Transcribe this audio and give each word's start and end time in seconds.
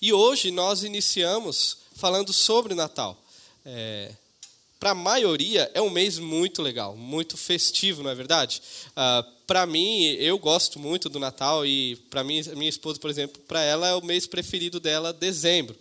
E 0.00 0.12
hoje 0.12 0.52
nós 0.52 0.84
iniciamos 0.84 1.78
falando 1.96 2.32
sobre 2.32 2.72
Natal. 2.72 3.20
É, 3.66 4.12
para 4.78 4.90
a 4.90 4.94
maioria 4.94 5.68
é 5.74 5.82
um 5.82 5.90
mês 5.90 6.20
muito 6.20 6.62
legal, 6.62 6.96
muito 6.96 7.36
festivo, 7.36 8.04
não 8.04 8.10
é 8.10 8.14
verdade? 8.14 8.62
Ah, 8.94 9.26
para 9.44 9.66
mim, 9.66 10.04
eu 10.20 10.38
gosto 10.38 10.78
muito 10.78 11.08
do 11.08 11.18
Natal 11.18 11.66
e 11.66 11.96
para 12.10 12.22
minha 12.22 12.68
esposa, 12.68 13.00
por 13.00 13.10
exemplo, 13.10 13.42
para 13.48 13.60
ela 13.62 13.88
é 13.88 13.94
o 13.94 14.04
mês 14.04 14.24
preferido 14.24 14.78
dela, 14.78 15.12
dezembro. 15.12 15.74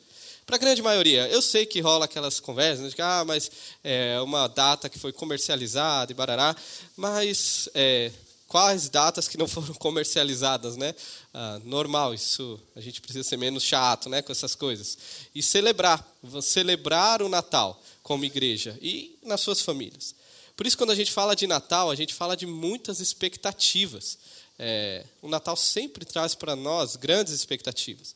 Para 0.47 0.55
a 0.55 0.59
grande 0.59 0.81
maioria, 0.81 1.27
eu 1.27 1.41
sei 1.41 1.65
que 1.65 1.79
rola 1.79 2.05
aquelas 2.05 2.39
conversas, 2.39 2.85
né, 2.85 2.89
de 2.89 3.01
ah, 3.01 3.23
mas 3.27 3.51
é 3.83 4.19
uma 4.21 4.47
data 4.47 4.89
que 4.89 4.97
foi 4.97 5.11
comercializada 5.11 6.11
e 6.11 6.15
barará, 6.15 6.55
mas 6.95 7.69
é, 7.75 8.11
quais 8.47 8.89
datas 8.89 9.27
que 9.27 9.37
não 9.37 9.47
foram 9.47 9.73
comercializadas, 9.75 10.77
né? 10.77 10.95
Ah, 11.33 11.59
normal, 11.63 12.13
isso 12.13 12.59
a 12.75 12.81
gente 12.81 13.01
precisa 13.01 13.27
ser 13.27 13.37
menos 13.37 13.63
chato, 13.63 14.09
né, 14.09 14.21
com 14.21 14.31
essas 14.31 14.55
coisas. 14.55 14.97
E 15.35 15.43
celebrar, 15.43 16.05
celebrar 16.41 17.21
o 17.21 17.29
Natal 17.29 17.81
como 18.01 18.25
igreja 18.25 18.77
e 18.81 19.17
nas 19.23 19.41
suas 19.41 19.61
famílias. 19.61 20.15
Por 20.55 20.65
isso, 20.65 20.77
quando 20.77 20.91
a 20.91 20.95
gente 20.95 21.11
fala 21.11 21.35
de 21.35 21.45
Natal, 21.45 21.91
a 21.91 21.95
gente 21.95 22.13
fala 22.13 22.35
de 22.35 22.47
muitas 22.47 22.99
expectativas. 22.99 24.17
É, 24.57 25.05
o 25.21 25.29
Natal 25.29 25.55
sempre 25.55 26.03
traz 26.03 26.33
para 26.33 26.55
nós 26.55 26.95
grandes 26.95 27.33
expectativas. 27.33 28.15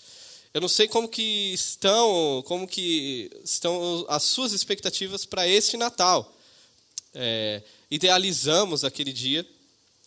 Eu 0.53 0.59
não 0.59 0.67
sei 0.67 0.87
como 0.87 1.07
que 1.07 1.53
estão, 1.53 2.43
como 2.47 2.67
que 2.67 3.29
estão 3.43 4.05
as 4.09 4.23
suas 4.23 4.53
expectativas 4.53 5.23
para 5.23 5.47
este 5.47 5.77
Natal. 5.77 6.35
É, 7.13 7.61
idealizamos 7.91 8.83
aquele 8.83 9.13
dia, 9.13 9.47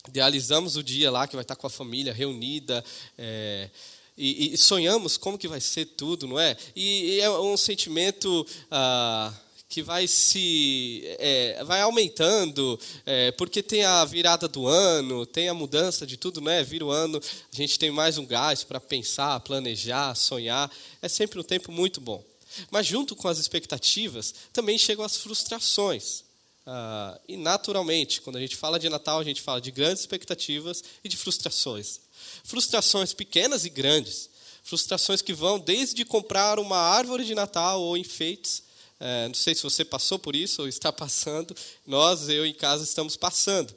idealizamos 0.07 0.75
o 0.75 0.83
dia 0.83 1.11
lá 1.11 1.27
que 1.27 1.35
vai 1.35 1.43
estar 1.43 1.55
com 1.55 1.67
a 1.67 1.69
família 1.69 2.13
reunida. 2.13 2.83
É, 3.17 3.69
e, 4.17 4.53
e, 4.53 4.57
sonhamos 4.57 5.17
como 5.17 5.37
que 5.37 5.47
vai 5.47 5.59
ser 5.59 5.85
tudo, 5.85 6.27
não 6.27 6.39
é? 6.39 6.55
E, 6.75 7.15
e 7.15 7.21
é 7.21 7.29
um 7.29 7.57
sentimento 7.57 8.47
ah, 8.71 9.33
que 9.67 9.81
vai 9.81 10.07
se 10.07 11.03
é, 11.19 11.61
vai 11.65 11.81
aumentando, 11.81 12.79
é, 13.05 13.31
porque 13.31 13.61
tem 13.61 13.83
a 13.83 14.05
virada 14.05 14.47
do 14.47 14.67
ano, 14.67 15.25
tem 15.25 15.49
a 15.49 15.53
mudança 15.53 16.05
de 16.05 16.15
tudo, 16.15 16.39
né? 16.39 16.63
Vira 16.63 16.85
o 16.85 16.91
ano, 16.91 17.19
a 17.19 17.55
gente 17.55 17.77
tem 17.77 17.91
mais 17.91 18.17
um 18.17 18.25
gás 18.25 18.63
para 18.63 18.79
pensar, 18.79 19.39
planejar, 19.41 20.15
sonhar. 20.15 20.71
É 21.01 21.09
sempre 21.09 21.39
um 21.39 21.43
tempo 21.43 21.71
muito 21.71 21.99
bom. 21.99 22.23
Mas 22.71 22.87
junto 22.87 23.15
com 23.15 23.27
as 23.27 23.37
expectativas, 23.37 24.33
também 24.53 24.77
chegam 24.77 25.03
as 25.03 25.17
frustrações. 25.17 26.24
Ah, 26.65 27.19
e 27.27 27.37
naturalmente, 27.37 28.21
quando 28.21 28.37
a 28.37 28.41
gente 28.41 28.55
fala 28.55 28.79
de 28.79 28.89
Natal, 28.89 29.19
a 29.19 29.23
gente 29.23 29.41
fala 29.41 29.61
de 29.61 29.71
grandes 29.71 30.01
expectativas 30.01 30.83
e 31.03 31.09
de 31.09 31.15
frustrações. 31.15 31.99
Frustrações 32.43 33.13
pequenas 33.13 33.65
e 33.65 33.69
grandes. 33.69 34.29
Frustrações 34.63 35.21
que 35.21 35.33
vão 35.33 35.59
desde 35.59 36.03
comprar 36.03 36.57
uma 36.57 36.77
árvore 36.77 37.23
de 37.23 37.35
Natal 37.35 37.81
ou 37.81 37.95
enfeites, 37.95 38.63
é, 38.99 39.27
não 39.27 39.35
sei 39.35 39.53
se 39.53 39.61
você 39.61 39.83
passou 39.83 40.17
por 40.17 40.35
isso 40.35 40.63
ou 40.63 40.67
está 40.67 40.91
passando. 40.93 41.55
Nós, 41.85 42.29
eu 42.29 42.45
em 42.45 42.53
casa, 42.53 42.83
estamos 42.83 43.15
passando. 43.15 43.73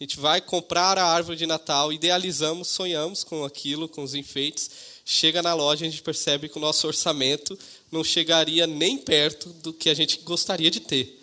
A 0.00 0.02
gente 0.02 0.18
vai 0.18 0.40
comprar 0.40 0.98
a 0.98 1.06
árvore 1.06 1.36
de 1.36 1.46
Natal, 1.46 1.92
idealizamos, 1.92 2.66
sonhamos 2.66 3.22
com 3.22 3.44
aquilo, 3.44 3.88
com 3.88 4.02
os 4.02 4.14
enfeites. 4.14 4.68
Chega 5.04 5.42
na 5.42 5.54
loja, 5.54 5.86
a 5.86 5.88
gente 5.88 6.02
percebe 6.02 6.48
que 6.48 6.58
o 6.58 6.60
nosso 6.60 6.88
orçamento 6.88 7.56
não 7.90 8.02
chegaria 8.02 8.66
nem 8.66 8.98
perto 8.98 9.50
do 9.50 9.72
que 9.72 9.88
a 9.88 9.94
gente 9.94 10.18
gostaria 10.22 10.70
de 10.70 10.80
ter. 10.80 11.21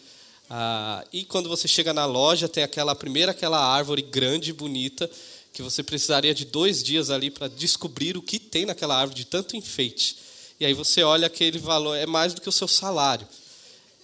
Ah, 0.50 1.06
e 1.14 1.24
quando 1.24 1.48
você 1.48 1.68
chega 1.68 1.94
na 1.94 2.06
loja, 2.06 2.50
tem 2.50 2.64
aquela 2.64 2.96
primeira 2.96 3.32
aquela 3.32 3.64
árvore 3.64 4.02
grande 4.02 4.50
e 4.50 4.54
bonita 4.54 5.10
que 5.54 5.62
você 5.62 5.84
precisaria 5.84 6.34
de 6.34 6.46
dois 6.46 6.84
dias 6.84 7.10
ali 7.10 7.30
para 7.30 7.48
descobrir 7.48 8.18
o 8.18 8.22
que 8.22 8.40
tem 8.40 8.66
naquela 8.66 8.98
árvore 8.98 9.20
de 9.20 9.26
tanto 9.26 9.56
enfeite. 9.56 10.18
E 10.60 10.66
aí 10.66 10.74
você 10.74 11.04
olha 11.04 11.28
aquele 11.28 11.60
valor, 11.60 11.96
é 11.96 12.06
mais 12.06 12.34
do 12.34 12.42
que 12.42 12.50
o 12.50 12.52
seu 12.52 12.68
salário. 12.68 13.28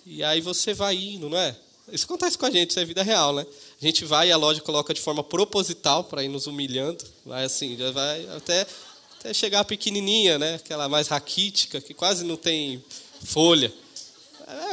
E 0.06 0.24
aí 0.24 0.40
você 0.40 0.74
vai 0.74 0.96
indo, 0.96 1.30
não 1.30 1.38
é? 1.38 1.56
Isso 1.92 2.06
acontece 2.06 2.38
com 2.38 2.46
a 2.46 2.52
gente, 2.52 2.72
isso 2.72 2.80
é 2.80 2.86
vida 2.86 3.04
real, 3.04 3.34
né? 3.34 3.46
A 3.82 3.86
gente 3.86 4.06
vai 4.06 4.30
e 4.30 4.32
a 4.32 4.38
loja 4.38 4.62
coloca 4.62 4.94
de 4.94 5.02
forma 5.02 5.24
proposital 5.24 6.04
para 6.04 6.24
ir 6.24 6.28
nos 6.28 6.48
humilhando, 6.48 7.04
vai 7.26 7.44
assim, 7.44 7.78
já 7.78 7.92
vai 7.92 8.28
até, 8.36 8.66
até 9.20 9.34
chegar 9.34 9.60
a 9.62 9.66
pequenininha, 9.66 10.40
né? 10.40 10.56
Aquela 10.56 10.90
mais 10.90 11.08
raquítica, 11.08 11.82
que 11.82 11.94
quase 11.94 12.24
não 12.24 12.38
tem 12.38 12.84
folha. 13.24 13.72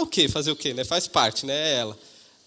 É 0.02 0.04
o 0.04 0.06
quê? 0.06 0.28
Fazer 0.28 0.50
o 0.50 0.56
quê? 0.56 0.74
Né? 0.74 0.84
Faz 0.84 1.06
parte, 1.06 1.46
né? 1.46 1.54
É 1.54 1.74
ela. 1.76 1.98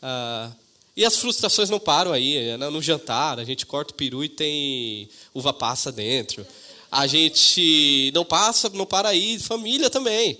Ah, 0.01 0.51
e 0.95 1.05
as 1.05 1.17
frustrações 1.17 1.69
não 1.69 1.79
param 1.79 2.11
aí. 2.11 2.57
Né? 2.57 2.69
No 2.69 2.81
jantar, 2.81 3.39
a 3.39 3.45
gente 3.45 3.65
corta 3.65 3.93
o 3.93 3.95
peru 3.95 4.23
e 4.23 4.29
tem 4.29 5.09
uva 5.33 5.53
passa 5.53 5.91
dentro. 5.91 6.45
A 6.91 7.07
gente 7.07 8.11
não 8.13 8.25
passa, 8.25 8.69
não 8.69 8.85
para 8.85 9.09
aí, 9.09 9.39
família 9.39 9.89
também. 9.89 10.37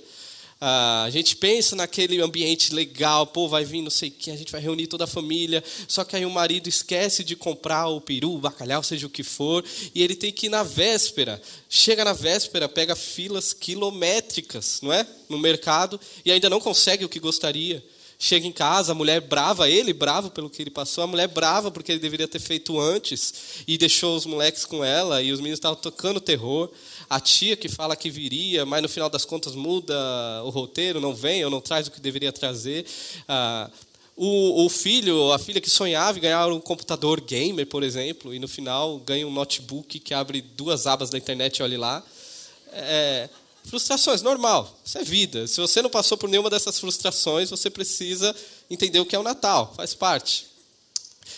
Ah, 0.67 1.03
a 1.03 1.11
gente 1.11 1.35
pensa 1.35 1.75
naquele 1.75 2.19
ambiente 2.19 2.73
legal, 2.73 3.27
pô, 3.27 3.47
vai 3.47 3.63
vir 3.63 3.83
não 3.83 3.91
sei 3.91 4.09
o 4.09 4.11
que, 4.11 4.31
a 4.31 4.35
gente 4.35 4.51
vai 4.51 4.59
reunir 4.59 4.87
toda 4.87 5.03
a 5.03 5.07
família, 5.07 5.63
só 5.87 6.03
que 6.03 6.15
aí 6.15 6.25
o 6.25 6.29
marido 6.31 6.67
esquece 6.67 7.23
de 7.23 7.35
comprar 7.35 7.87
o 7.87 8.01
peru, 8.01 8.33
o 8.33 8.39
bacalhau, 8.39 8.81
seja 8.81 9.05
o 9.05 9.09
que 9.11 9.21
for, 9.21 9.63
e 9.93 10.01
ele 10.01 10.15
tem 10.15 10.31
que 10.31 10.47
ir 10.47 10.49
na 10.49 10.63
véspera. 10.63 11.39
Chega 11.69 12.03
na 12.03 12.13
véspera, 12.13 12.67
pega 12.67 12.95
filas 12.95 13.53
quilométricas, 13.53 14.79
não 14.81 14.91
é? 14.91 15.05
No 15.29 15.37
mercado, 15.37 15.99
e 16.25 16.31
ainda 16.31 16.49
não 16.49 16.59
consegue 16.59 17.05
o 17.05 17.09
que 17.09 17.19
gostaria. 17.19 17.85
Chega 18.25 18.47
em 18.47 18.51
casa, 18.51 18.91
a 18.91 18.95
mulher 18.95 19.21
brava, 19.21 19.69
ele 19.69 19.93
bravo 19.93 20.31
pelo 20.31 20.49
que 20.49 20.59
ele 20.59 20.71
passou, 20.71 21.03
a 21.03 21.07
mulher 21.07 21.27
brava 21.27 21.69
porque 21.69 21.91
ele 21.91 21.99
deveria 21.99 22.27
ter 22.27 22.39
feito 22.39 22.79
antes 22.79 23.61
e 23.67 23.77
deixou 23.77 24.15
os 24.15 24.25
moleques 24.25 24.65
com 24.65 24.83
ela 24.83 25.21
e 25.21 25.31
os 25.31 25.37
meninos 25.37 25.59
estavam 25.59 25.77
tocando 25.77 26.19
terror. 26.19 26.71
A 27.07 27.19
tia 27.19 27.55
que 27.55 27.69
fala 27.69 27.95
que 27.95 28.09
viria, 28.09 28.65
mas 28.65 28.81
no 28.81 28.89
final 28.89 29.11
das 29.11 29.25
contas 29.25 29.53
muda 29.53 29.93
o 30.43 30.49
roteiro, 30.49 30.99
não 30.99 31.13
vem 31.13 31.45
ou 31.45 31.51
não 31.51 31.61
traz 31.61 31.85
o 31.85 31.91
que 31.91 32.01
deveria 32.01 32.33
trazer. 32.33 32.87
Ah, 33.27 33.69
o, 34.17 34.65
o, 34.65 34.69
filho, 34.69 35.31
a 35.31 35.37
filha 35.37 35.61
que 35.61 35.69
sonhava 35.69 36.17
em 36.17 36.21
ganhar 36.21 36.47
um 36.47 36.59
computador 36.59 37.21
gamer, 37.21 37.67
por 37.67 37.83
exemplo, 37.83 38.33
e 38.33 38.39
no 38.39 38.47
final 38.47 38.97
ganha 39.05 39.27
um 39.27 39.31
notebook 39.31 39.99
que 39.99 40.15
abre 40.15 40.41
duas 40.41 40.87
abas 40.87 41.11
da 41.11 41.17
internet 41.19 41.57
e 41.57 41.63
olha 41.63 41.77
lá. 41.77 42.03
É, 42.73 43.29
Frustrações, 43.67 44.21
normal, 44.21 44.79
isso 44.85 44.97
é 44.97 45.03
vida. 45.03 45.47
Se 45.47 45.59
você 45.59 45.81
não 45.81 45.89
passou 45.89 46.17
por 46.17 46.29
nenhuma 46.29 46.49
dessas 46.49 46.79
frustrações, 46.79 47.49
você 47.49 47.69
precisa 47.69 48.35
entender 48.69 48.99
o 48.99 49.05
que 49.05 49.15
é 49.15 49.19
o 49.19 49.23
Natal, 49.23 49.73
faz 49.75 49.93
parte. 49.93 50.47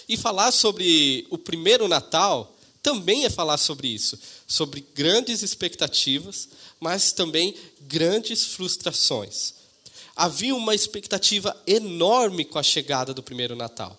E 0.07 0.17
falar 0.17 0.51
sobre 0.51 1.25
o 1.29 1.37
primeiro 1.37 1.87
Natal 1.87 2.53
também 2.83 3.25
é 3.25 3.29
falar 3.29 3.57
sobre 3.57 3.87
isso, 3.87 4.19
sobre 4.45 4.85
grandes 4.93 5.41
expectativas, 5.41 6.49
mas 6.79 7.11
também 7.11 7.55
grandes 7.81 8.45
frustrações. 8.45 9.53
Havia 10.15 10.55
uma 10.55 10.75
expectativa 10.75 11.55
enorme 11.65 12.43
com 12.43 12.59
a 12.59 12.63
chegada 12.63 13.13
do 13.13 13.23
primeiro 13.23 13.55
Natal. 13.55 13.97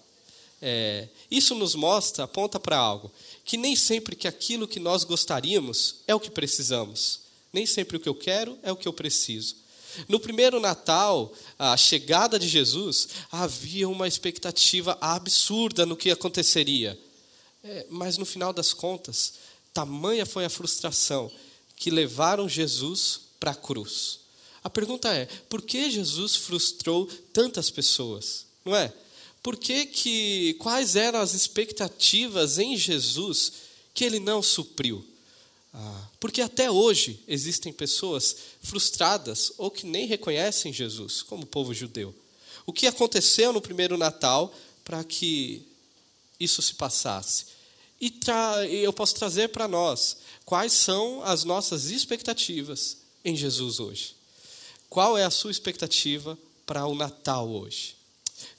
É, 0.60 1.08
isso 1.30 1.54
nos 1.54 1.74
mostra, 1.74 2.24
aponta 2.24 2.58
para 2.58 2.76
algo, 2.76 3.12
que 3.44 3.56
nem 3.56 3.76
sempre 3.76 4.16
que 4.16 4.26
aquilo 4.26 4.66
que 4.66 4.80
nós 4.80 5.04
gostaríamos 5.04 5.96
é 6.06 6.14
o 6.14 6.20
que 6.20 6.30
precisamos. 6.30 7.27
Nem 7.52 7.66
sempre 7.66 7.96
o 7.96 8.00
que 8.00 8.08
eu 8.08 8.14
quero 8.14 8.58
é 8.62 8.70
o 8.70 8.76
que 8.76 8.86
eu 8.86 8.92
preciso. 8.92 9.56
No 10.06 10.20
primeiro 10.20 10.60
Natal, 10.60 11.32
a 11.58 11.76
chegada 11.76 12.38
de 12.38 12.46
Jesus, 12.46 13.08
havia 13.32 13.88
uma 13.88 14.06
expectativa 14.06 14.96
absurda 15.00 15.86
no 15.86 15.96
que 15.96 16.10
aconteceria. 16.10 16.98
É, 17.64 17.86
mas 17.90 18.16
no 18.16 18.24
final 18.24 18.52
das 18.52 18.72
contas, 18.72 19.34
tamanha 19.72 20.24
foi 20.24 20.44
a 20.44 20.50
frustração 20.50 21.30
que 21.74 21.90
levaram 21.90 22.48
Jesus 22.48 23.20
para 23.40 23.52
a 23.52 23.54
cruz. 23.54 24.20
A 24.62 24.70
pergunta 24.70 25.12
é: 25.12 25.26
por 25.48 25.62
que 25.62 25.90
Jesus 25.90 26.36
frustrou 26.36 27.06
tantas 27.32 27.70
pessoas? 27.70 28.46
Não 28.64 28.76
é? 28.76 28.92
Por 29.42 29.56
que, 29.56 29.86
que 29.86 30.54
quais 30.54 30.96
eram 30.96 31.20
as 31.20 31.32
expectativas 31.32 32.58
em 32.58 32.76
Jesus 32.76 33.52
que 33.94 34.04
ele 34.04 34.20
não 34.20 34.42
supriu? 34.42 35.04
Porque 36.18 36.40
até 36.40 36.70
hoje 36.70 37.22
existem 37.28 37.72
pessoas 37.72 38.36
frustradas 38.62 39.52
ou 39.58 39.70
que 39.70 39.86
nem 39.86 40.06
reconhecem 40.06 40.72
Jesus 40.72 41.22
como 41.22 41.46
povo 41.46 41.72
judeu. 41.72 42.14
O 42.66 42.72
que 42.72 42.86
aconteceu 42.86 43.52
no 43.52 43.60
primeiro 43.60 43.96
Natal 43.96 44.54
para 44.84 45.04
que 45.04 45.66
isso 46.40 46.60
se 46.62 46.74
passasse? 46.74 47.46
E 48.00 48.12
eu 48.82 48.92
posso 48.92 49.14
trazer 49.14 49.48
para 49.48 49.66
nós 49.68 50.18
quais 50.44 50.72
são 50.72 51.22
as 51.22 51.44
nossas 51.44 51.86
expectativas 51.90 52.98
em 53.24 53.36
Jesus 53.36 53.80
hoje. 53.80 54.14
Qual 54.88 55.18
é 55.18 55.24
a 55.24 55.30
sua 55.30 55.50
expectativa 55.50 56.38
para 56.64 56.86
o 56.86 56.94
Natal 56.94 57.48
hoje? 57.48 57.96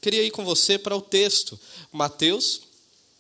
Queria 0.02 0.24
ir 0.24 0.32
com 0.32 0.44
você 0.44 0.78
para 0.78 0.96
o 0.96 1.02
texto, 1.02 1.60
Mateus, 1.92 2.62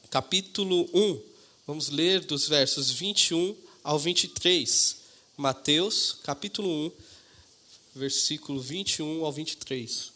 capítulo 0.10 0.90
1. 0.94 1.22
Vamos 1.66 1.90
ler 1.90 2.26
dos 2.26 2.48
versos 2.48 2.92
21 2.92 3.56
ao 3.90 3.98
23. 3.98 4.98
Mateus, 5.36 6.20
capítulo 6.22 6.70
1, 6.70 6.92
versículo 7.96 8.62
21 8.62 9.26
ao 9.26 9.32
23. 9.32 10.12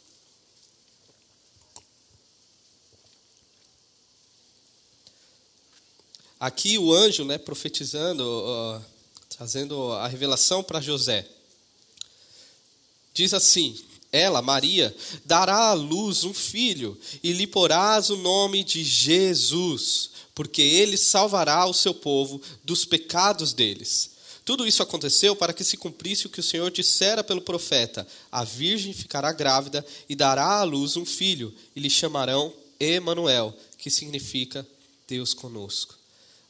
Aqui 6.39 6.77
o 6.77 6.93
anjo, 6.93 7.25
né, 7.25 7.39
profetizando, 7.39 8.79
trazendo 9.27 9.91
a 9.93 10.07
revelação 10.07 10.63
para 10.63 10.79
José. 10.79 11.27
diz 13.11 13.33
assim: 13.33 13.83
Ela, 14.13 14.44
Maria, 14.44 14.95
dará 15.25 15.69
à 15.69 15.74
luz 15.74 16.24
um 16.24 16.36
filho 16.36 16.95
e 17.24 17.33
lhe 17.33 17.48
porás 17.48 18.12
o 18.12 18.15
nome 18.15 18.63
de 18.63 18.83
Jesus, 18.83 20.12
porque 20.36 20.62
ele 20.62 20.98
salvará 20.98 21.65
o 21.65 21.74
seu 21.74 21.95
povo 21.95 22.39
dos 22.63 22.86
pecados 22.86 23.54
deles. 23.54 24.12
Tudo 24.45 24.68
isso 24.68 24.83
aconteceu 24.83 25.36
para 25.36 25.51
que 25.51 25.63
se 25.63 25.77
cumprisse 25.77 26.27
o 26.27 26.30
que 26.30 26.42
o 26.42 26.44
Senhor 26.44 26.69
dissera 26.69 27.24
pelo 27.24 27.42
profeta: 27.42 28.06
A 28.31 28.44
virgem 28.44 28.94
ficará 28.94 29.31
grávida 29.31 29.83
e 30.07 30.15
dará 30.15 30.60
à 30.60 30.63
luz 30.63 30.95
um 30.95 31.06
filho, 31.06 31.51
e 31.75 31.80
lhe 31.80 31.89
chamarão 31.89 32.54
Emanuel, 32.80 33.57
que 33.80 33.89
significa 33.89 34.68
Deus 35.07 35.33
conosco. 35.33 35.95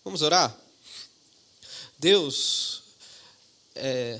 Vamos 0.03 0.21
orar? 0.21 0.53
Deus, 1.97 2.83
é, 3.73 4.19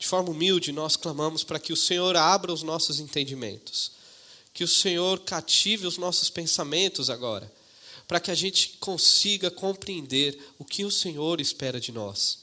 de 0.00 0.06
forma 0.06 0.30
humilde, 0.30 0.72
nós 0.72 0.96
clamamos 0.96 1.44
para 1.44 1.60
que 1.60 1.74
o 1.74 1.76
Senhor 1.76 2.16
abra 2.16 2.50
os 2.50 2.62
nossos 2.62 2.98
entendimentos, 2.98 3.92
que 4.54 4.64
o 4.64 4.68
Senhor 4.68 5.20
cative 5.20 5.86
os 5.86 5.98
nossos 5.98 6.30
pensamentos 6.30 7.10
agora, 7.10 7.52
para 8.08 8.18
que 8.18 8.30
a 8.30 8.34
gente 8.34 8.78
consiga 8.80 9.50
compreender 9.50 10.38
o 10.58 10.64
que 10.64 10.86
o 10.86 10.90
Senhor 10.90 11.38
espera 11.38 11.78
de 11.78 11.92
nós 11.92 12.38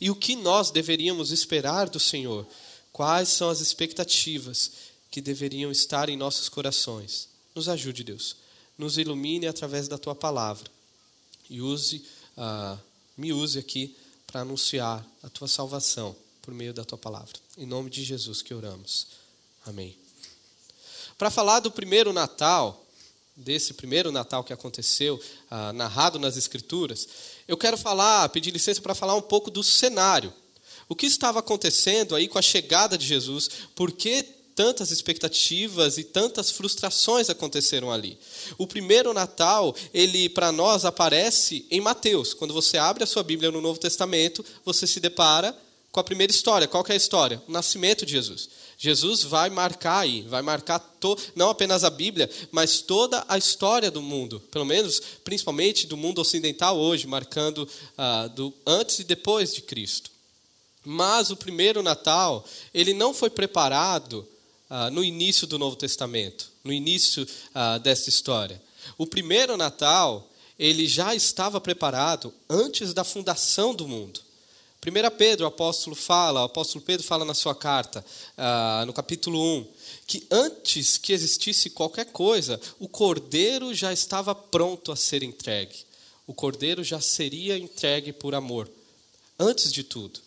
e 0.00 0.10
o 0.10 0.16
que 0.16 0.34
nós 0.34 0.70
deveríamos 0.70 1.30
esperar 1.30 1.90
do 1.90 2.00
Senhor, 2.00 2.46
quais 2.90 3.28
são 3.28 3.50
as 3.50 3.60
expectativas 3.60 4.72
que 5.10 5.20
deveriam 5.20 5.70
estar 5.70 6.08
em 6.08 6.16
nossos 6.16 6.48
corações. 6.48 7.28
Nos 7.54 7.68
ajude, 7.68 8.02
Deus, 8.02 8.34
nos 8.78 8.96
ilumine 8.96 9.46
através 9.46 9.88
da 9.88 9.98
tua 9.98 10.14
palavra 10.14 10.70
e 11.50 11.60
use, 11.60 12.02
uh, 12.36 12.78
me 13.14 13.30
use 13.30 13.58
aqui 13.58 13.94
para 14.26 14.40
anunciar 14.40 15.06
a 15.22 15.28
tua 15.28 15.48
salvação 15.48 16.16
por 16.48 16.54
meio 16.54 16.72
da 16.72 16.82
tua 16.82 16.96
palavra. 16.96 17.34
Em 17.58 17.66
nome 17.66 17.90
de 17.90 18.02
Jesus 18.02 18.40
que 18.40 18.54
oramos. 18.54 19.08
Amém. 19.66 19.94
Para 21.18 21.28
falar 21.28 21.60
do 21.60 21.70
primeiro 21.70 22.10
Natal, 22.10 22.86
desse 23.36 23.74
primeiro 23.74 24.10
Natal 24.10 24.42
que 24.42 24.54
aconteceu, 24.54 25.22
ah, 25.50 25.74
narrado 25.74 26.18
nas 26.18 26.38
Escrituras, 26.38 27.06
eu 27.46 27.54
quero 27.54 27.76
falar, 27.76 28.26
pedir 28.30 28.50
licença 28.50 28.80
para 28.80 28.94
falar 28.94 29.14
um 29.14 29.20
pouco 29.20 29.50
do 29.50 29.62
cenário. 29.62 30.32
O 30.88 30.96
que 30.96 31.04
estava 31.04 31.40
acontecendo 31.40 32.16
aí 32.16 32.26
com 32.28 32.38
a 32.38 32.42
chegada 32.42 32.96
de 32.96 33.06
Jesus? 33.06 33.50
Por 33.74 33.92
que 33.92 34.22
tantas 34.54 34.90
expectativas 34.90 35.98
e 35.98 36.02
tantas 36.02 36.50
frustrações 36.50 37.28
aconteceram 37.28 37.92
ali? 37.92 38.18
O 38.56 38.66
primeiro 38.66 39.12
Natal, 39.12 39.76
ele 39.92 40.30
para 40.30 40.50
nós 40.50 40.86
aparece 40.86 41.66
em 41.70 41.82
Mateus. 41.82 42.32
Quando 42.32 42.54
você 42.54 42.78
abre 42.78 43.04
a 43.04 43.06
sua 43.06 43.22
Bíblia 43.22 43.50
no 43.50 43.60
Novo 43.60 43.78
Testamento, 43.78 44.42
você 44.64 44.86
se 44.86 44.98
depara 44.98 45.54
com 45.90 46.00
a 46.00 46.04
primeira 46.04 46.32
história. 46.32 46.68
Qual 46.68 46.84
é 46.88 46.92
a 46.92 46.96
história? 46.96 47.42
O 47.48 47.52
nascimento 47.52 48.04
de 48.04 48.12
Jesus. 48.12 48.48
Jesus 48.78 49.24
vai 49.24 49.50
marcar 49.50 50.00
aí, 50.00 50.22
vai 50.22 50.40
marcar 50.40 50.78
to, 50.78 51.16
não 51.34 51.50
apenas 51.50 51.82
a 51.82 51.90
Bíblia, 51.90 52.30
mas 52.52 52.80
toda 52.80 53.24
a 53.28 53.36
história 53.36 53.90
do 53.90 54.00
mundo, 54.00 54.38
pelo 54.52 54.64
menos, 54.64 55.02
principalmente 55.24 55.86
do 55.86 55.96
mundo 55.96 56.20
ocidental 56.20 56.78
hoje, 56.78 57.06
marcando 57.06 57.68
ah, 57.96 58.28
do 58.28 58.54
antes 58.64 59.00
e 59.00 59.04
depois 59.04 59.52
de 59.52 59.62
Cristo. 59.62 60.12
Mas 60.84 61.30
o 61.30 61.36
primeiro 61.36 61.82
Natal, 61.82 62.44
ele 62.72 62.94
não 62.94 63.12
foi 63.12 63.30
preparado 63.30 64.26
ah, 64.70 64.90
no 64.90 65.02
início 65.02 65.44
do 65.44 65.58
Novo 65.58 65.74
Testamento, 65.74 66.48
no 66.62 66.72
início 66.72 67.26
ah, 67.52 67.78
dessa 67.78 68.08
história. 68.08 68.62
O 68.96 69.06
primeiro 69.06 69.56
Natal, 69.56 70.30
ele 70.56 70.86
já 70.86 71.16
estava 71.16 71.60
preparado 71.60 72.32
antes 72.48 72.94
da 72.94 73.02
fundação 73.02 73.74
do 73.74 73.88
mundo. 73.88 74.27
1 74.86 75.16
Pedro, 75.16 75.44
o 75.44 75.48
apóstolo 75.48 75.96
fala, 75.96 76.42
o 76.42 76.44
apóstolo 76.44 76.84
Pedro 76.84 77.04
fala 77.04 77.24
na 77.24 77.34
sua 77.34 77.54
carta, 77.54 78.04
uh, 78.36 78.86
no 78.86 78.92
capítulo 78.92 79.40
1, 79.58 79.66
que 80.06 80.26
antes 80.30 80.96
que 80.96 81.12
existisse 81.12 81.70
qualquer 81.70 82.06
coisa, 82.06 82.60
o 82.78 82.88
cordeiro 82.88 83.74
já 83.74 83.92
estava 83.92 84.34
pronto 84.34 84.92
a 84.92 84.96
ser 84.96 85.24
entregue. 85.24 85.74
O 86.28 86.32
cordeiro 86.32 86.84
já 86.84 87.00
seria 87.00 87.58
entregue 87.58 88.12
por 88.12 88.36
amor, 88.36 88.70
antes 89.38 89.72
de 89.72 89.82
tudo. 89.82 90.20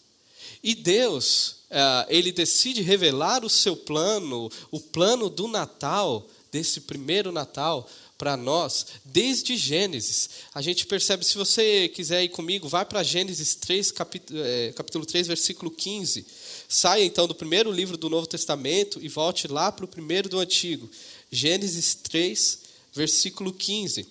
E 0.62 0.76
Deus, 0.76 1.62
uh, 1.72 2.06
ele 2.10 2.34
decide 2.34 2.82
revelar 2.82 3.46
o 3.46 3.50
seu 3.50 3.76
plano, 3.76 4.52
o 4.70 4.82
plano 4.82 5.30
do 5.30 5.48
Natal, 5.48 6.28
desse 6.52 6.82
primeiro 6.82 7.32
Natal, 7.32 7.90
para 8.22 8.38
nós 8.38 8.86
desde 9.04 9.58
Gênesis. 9.58 10.30
A 10.54 10.62
gente 10.62 10.86
percebe, 10.86 11.26
se 11.26 11.36
você 11.36 11.90
quiser 11.90 12.24
ir 12.24 12.30
comigo, 12.30 12.70
vai 12.70 12.86
para 12.86 13.02
Gênesis 13.02 13.56
3, 13.56 13.92
capítulo, 13.92 14.40
é, 14.44 14.72
capítulo 14.74 15.08
3, 15.08 15.26
versículo 15.26 15.72
15. 15.72 16.24
Saia 16.70 17.04
então 17.04 17.28
do 17.28 17.34
primeiro 17.34 17.72
livro 17.72 17.98
do 17.98 18.12
Novo 18.12 18.28
Testamento 18.28 19.00
e 19.02 19.08
volte 19.08 19.48
lá 19.48 19.72
para 19.72 19.86
o 19.86 19.88
primeiro 19.88 20.30
do 20.30 20.38
Antigo. 20.38 20.88
Gênesis 21.32 21.96
3, 21.96 22.60
versículo 22.94 23.52
15. 23.52 24.08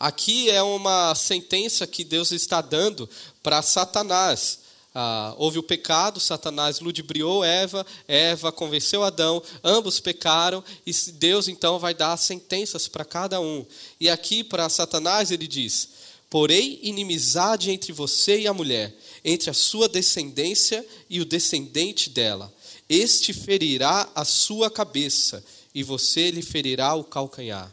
Aqui 0.00 0.50
é 0.50 0.60
uma 0.60 1.14
sentença 1.14 1.86
que 1.86 2.02
Deus 2.02 2.32
está 2.32 2.60
dando 2.60 3.08
para 3.40 3.62
Satanás. 3.62 4.61
Ah, 4.94 5.34
houve 5.38 5.58
o 5.58 5.62
pecado, 5.62 6.20
Satanás 6.20 6.80
ludibriou 6.80 7.42
Eva, 7.42 7.86
Eva 8.06 8.52
convenceu 8.52 9.02
Adão, 9.02 9.42
ambos 9.64 9.98
pecaram, 9.98 10.62
e 10.84 10.92
Deus 11.12 11.48
então 11.48 11.78
vai 11.78 11.94
dar 11.94 12.14
sentenças 12.18 12.88
para 12.88 13.04
cada 13.04 13.40
um. 13.40 13.64
E 13.98 14.10
aqui 14.10 14.44
para 14.44 14.68
Satanás 14.68 15.30
ele 15.30 15.46
diz: 15.46 15.88
Porém, 16.28 16.78
inimizade 16.82 17.70
entre 17.70 17.90
você 17.90 18.40
e 18.40 18.46
a 18.46 18.52
mulher, 18.52 18.94
entre 19.24 19.48
a 19.48 19.54
sua 19.54 19.88
descendência 19.88 20.84
e 21.08 21.20
o 21.20 21.24
descendente 21.24 22.10
dela. 22.10 22.52
Este 22.86 23.32
ferirá 23.32 24.10
a 24.14 24.26
sua 24.26 24.70
cabeça, 24.70 25.42
e 25.74 25.82
você 25.82 26.30
lhe 26.30 26.42
ferirá 26.42 26.94
o 26.94 27.04
calcanhar. 27.04 27.72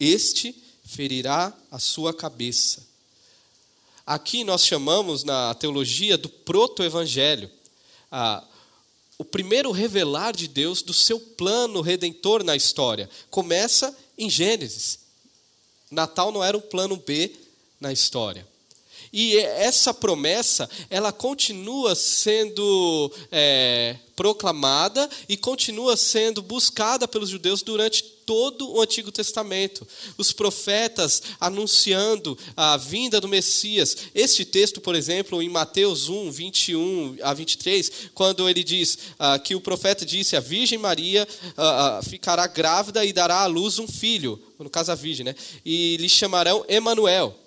Este 0.00 0.52
ferirá 0.84 1.56
a 1.70 1.78
sua 1.78 2.12
cabeça 2.12 2.85
Aqui 4.06 4.44
nós 4.44 4.64
chamamos 4.64 5.24
na 5.24 5.52
teologia 5.54 6.16
do 6.16 6.28
proto-evangelho. 6.28 7.50
Ah, 8.10 8.44
o 9.18 9.24
primeiro 9.24 9.72
revelar 9.72 10.32
de 10.36 10.46
Deus 10.46 10.80
do 10.80 10.94
seu 10.94 11.18
plano 11.18 11.80
redentor 11.80 12.44
na 12.44 12.54
história. 12.54 13.10
Começa 13.30 13.96
em 14.16 14.30
Gênesis. 14.30 15.00
Natal 15.90 16.30
não 16.30 16.44
era 16.44 16.56
um 16.56 16.60
plano 16.60 16.96
B 16.96 17.34
na 17.80 17.92
história. 17.92 18.46
E 19.18 19.38
essa 19.38 19.94
promessa, 19.94 20.68
ela 20.90 21.10
continua 21.10 21.94
sendo 21.94 23.10
é, 23.32 23.96
proclamada 24.14 25.08
e 25.26 25.38
continua 25.38 25.96
sendo 25.96 26.42
buscada 26.42 27.08
pelos 27.08 27.30
judeus 27.30 27.62
durante 27.62 28.02
todo 28.26 28.70
o 28.70 28.82
Antigo 28.82 29.10
Testamento. 29.10 29.88
Os 30.18 30.32
profetas 30.32 31.22
anunciando 31.40 32.36
a 32.54 32.76
vinda 32.76 33.18
do 33.18 33.26
Messias. 33.26 33.96
Este 34.14 34.44
texto, 34.44 34.82
por 34.82 34.94
exemplo, 34.94 35.40
em 35.40 35.48
Mateus 35.48 36.10
1, 36.10 36.30
21 36.30 37.16
a 37.22 37.32
23, 37.32 38.10
quando 38.12 38.46
ele 38.46 38.62
diz 38.62 38.98
ah, 39.18 39.38
que 39.38 39.54
o 39.54 39.62
profeta 39.62 40.04
disse: 40.04 40.36
A 40.36 40.40
Virgem 40.40 40.76
Maria 40.76 41.26
ah, 41.56 42.00
ah, 42.00 42.02
ficará 42.02 42.46
grávida 42.46 43.02
e 43.02 43.14
dará 43.14 43.40
à 43.40 43.46
luz 43.46 43.78
um 43.78 43.88
filho, 43.88 44.38
no 44.58 44.68
caso 44.68 44.92
a 44.92 44.94
Virgem, 44.94 45.24
né? 45.24 45.34
E 45.64 45.96
lhe 45.96 46.08
chamarão 46.10 46.66
Emanuel 46.68 47.45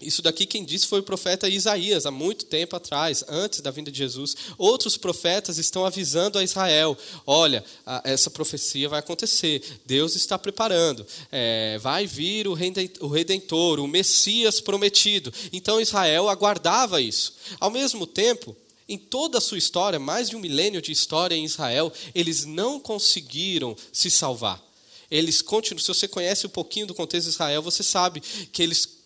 isso 0.00 0.22
daqui 0.22 0.46
quem 0.46 0.64
disse 0.64 0.86
foi 0.86 1.00
o 1.00 1.02
profeta 1.02 1.48
Isaías, 1.48 2.06
há 2.06 2.10
muito 2.10 2.44
tempo 2.44 2.76
atrás, 2.76 3.24
antes 3.28 3.60
da 3.60 3.72
vinda 3.72 3.90
de 3.90 3.98
Jesus. 3.98 4.36
Outros 4.56 4.96
profetas 4.96 5.58
estão 5.58 5.84
avisando 5.84 6.38
a 6.38 6.44
Israel: 6.44 6.96
olha, 7.26 7.64
essa 8.04 8.30
profecia 8.30 8.88
vai 8.88 9.00
acontecer, 9.00 9.80
Deus 9.84 10.14
está 10.14 10.38
preparando, 10.38 11.04
é, 11.32 11.78
vai 11.78 12.06
vir 12.06 12.46
o 12.46 12.54
redentor, 12.54 13.80
o 13.80 13.88
Messias 13.88 14.60
prometido. 14.60 15.32
Então 15.52 15.80
Israel 15.80 16.28
aguardava 16.28 17.00
isso. 17.00 17.34
Ao 17.58 17.70
mesmo 17.70 18.06
tempo, 18.06 18.56
em 18.88 18.96
toda 18.96 19.38
a 19.38 19.40
sua 19.40 19.58
história, 19.58 19.98
mais 19.98 20.30
de 20.30 20.36
um 20.36 20.40
milênio 20.40 20.80
de 20.80 20.92
história 20.92 21.34
em 21.34 21.44
Israel, 21.44 21.92
eles 22.14 22.44
não 22.44 22.78
conseguiram 22.78 23.76
se 23.92 24.10
salvar. 24.12 24.62
Eles 25.10 25.42
continuam, 25.42 25.80
se 25.80 25.88
você 25.88 26.06
conhece 26.06 26.46
um 26.46 26.50
pouquinho 26.50 26.86
do 26.86 26.94
contexto 26.94 27.24
de 27.24 27.32
Israel, 27.32 27.62
você 27.62 27.82
sabe 27.82 28.20
que 28.52 28.62
eles 28.62 28.97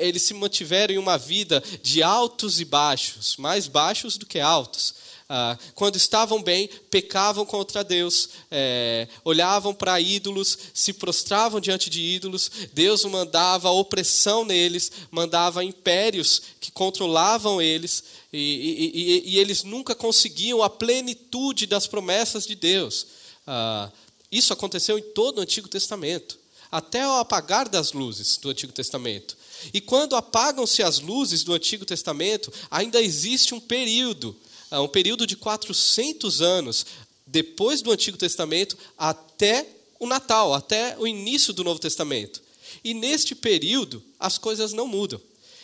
eles 0.00 0.22
se 0.22 0.34
mantiveram 0.34 0.94
em 0.94 0.98
uma 0.98 1.16
vida 1.16 1.62
de 1.82 2.02
altos 2.02 2.60
e 2.60 2.64
baixos, 2.64 3.36
mais 3.36 3.68
baixos 3.68 4.16
do 4.16 4.26
que 4.26 4.40
altos. 4.40 4.94
Ah, 5.34 5.56
quando 5.74 5.96
estavam 5.96 6.42
bem, 6.42 6.68
pecavam 6.90 7.46
contra 7.46 7.82
Deus, 7.82 8.28
é, 8.50 9.08
olhavam 9.24 9.72
para 9.72 9.98
ídolos, 9.98 10.58
se 10.74 10.92
prostravam 10.92 11.58
diante 11.58 11.88
de 11.88 12.02
ídolos, 12.02 12.50
Deus 12.74 13.02
mandava 13.04 13.70
opressão 13.70 14.44
neles, 14.44 14.92
mandava 15.10 15.64
impérios 15.64 16.42
que 16.60 16.70
controlavam 16.70 17.62
eles, 17.62 18.04
e, 18.30 18.38
e, 18.38 19.00
e, 19.00 19.30
e 19.30 19.38
eles 19.38 19.62
nunca 19.62 19.94
conseguiam 19.94 20.62
a 20.62 20.68
plenitude 20.68 21.66
das 21.66 21.86
promessas 21.86 22.46
de 22.46 22.54
Deus. 22.54 23.06
Ah, 23.46 23.90
isso 24.30 24.52
aconteceu 24.52 24.98
em 24.98 25.02
todo 25.02 25.38
o 25.38 25.40
Antigo 25.40 25.66
Testamento 25.66 26.41
até 26.72 27.06
o 27.06 27.18
apagar 27.18 27.68
das 27.68 27.92
luzes 27.92 28.38
do 28.38 28.48
Antigo 28.48 28.72
Testamento. 28.72 29.36
E 29.74 29.80
quando 29.80 30.16
apagam-se 30.16 30.82
as 30.82 30.98
luzes 30.98 31.44
do 31.44 31.52
Antigo 31.52 31.84
Testamento, 31.84 32.50
ainda 32.70 33.00
existe 33.00 33.54
um 33.54 33.60
período, 33.60 34.34
ah, 34.70 34.80
um 34.80 34.88
período 34.88 35.26
de 35.26 35.36
400 35.36 36.40
anos 36.40 36.86
depois 37.26 37.82
do 37.82 37.92
Antigo 37.92 38.16
Testamento 38.16 38.76
até 38.96 39.66
o 40.00 40.06
Natal, 40.06 40.54
até 40.54 40.96
o 40.98 41.06
início 41.06 41.52
do 41.52 41.62
Novo 41.62 41.78
Testamento. 41.78 42.42
E 42.82 42.94
neste 42.94 43.34
período, 43.34 44.02
as 44.18 44.38
coisas 44.38 44.72
não 44.72 44.88
mudam. 44.88 45.20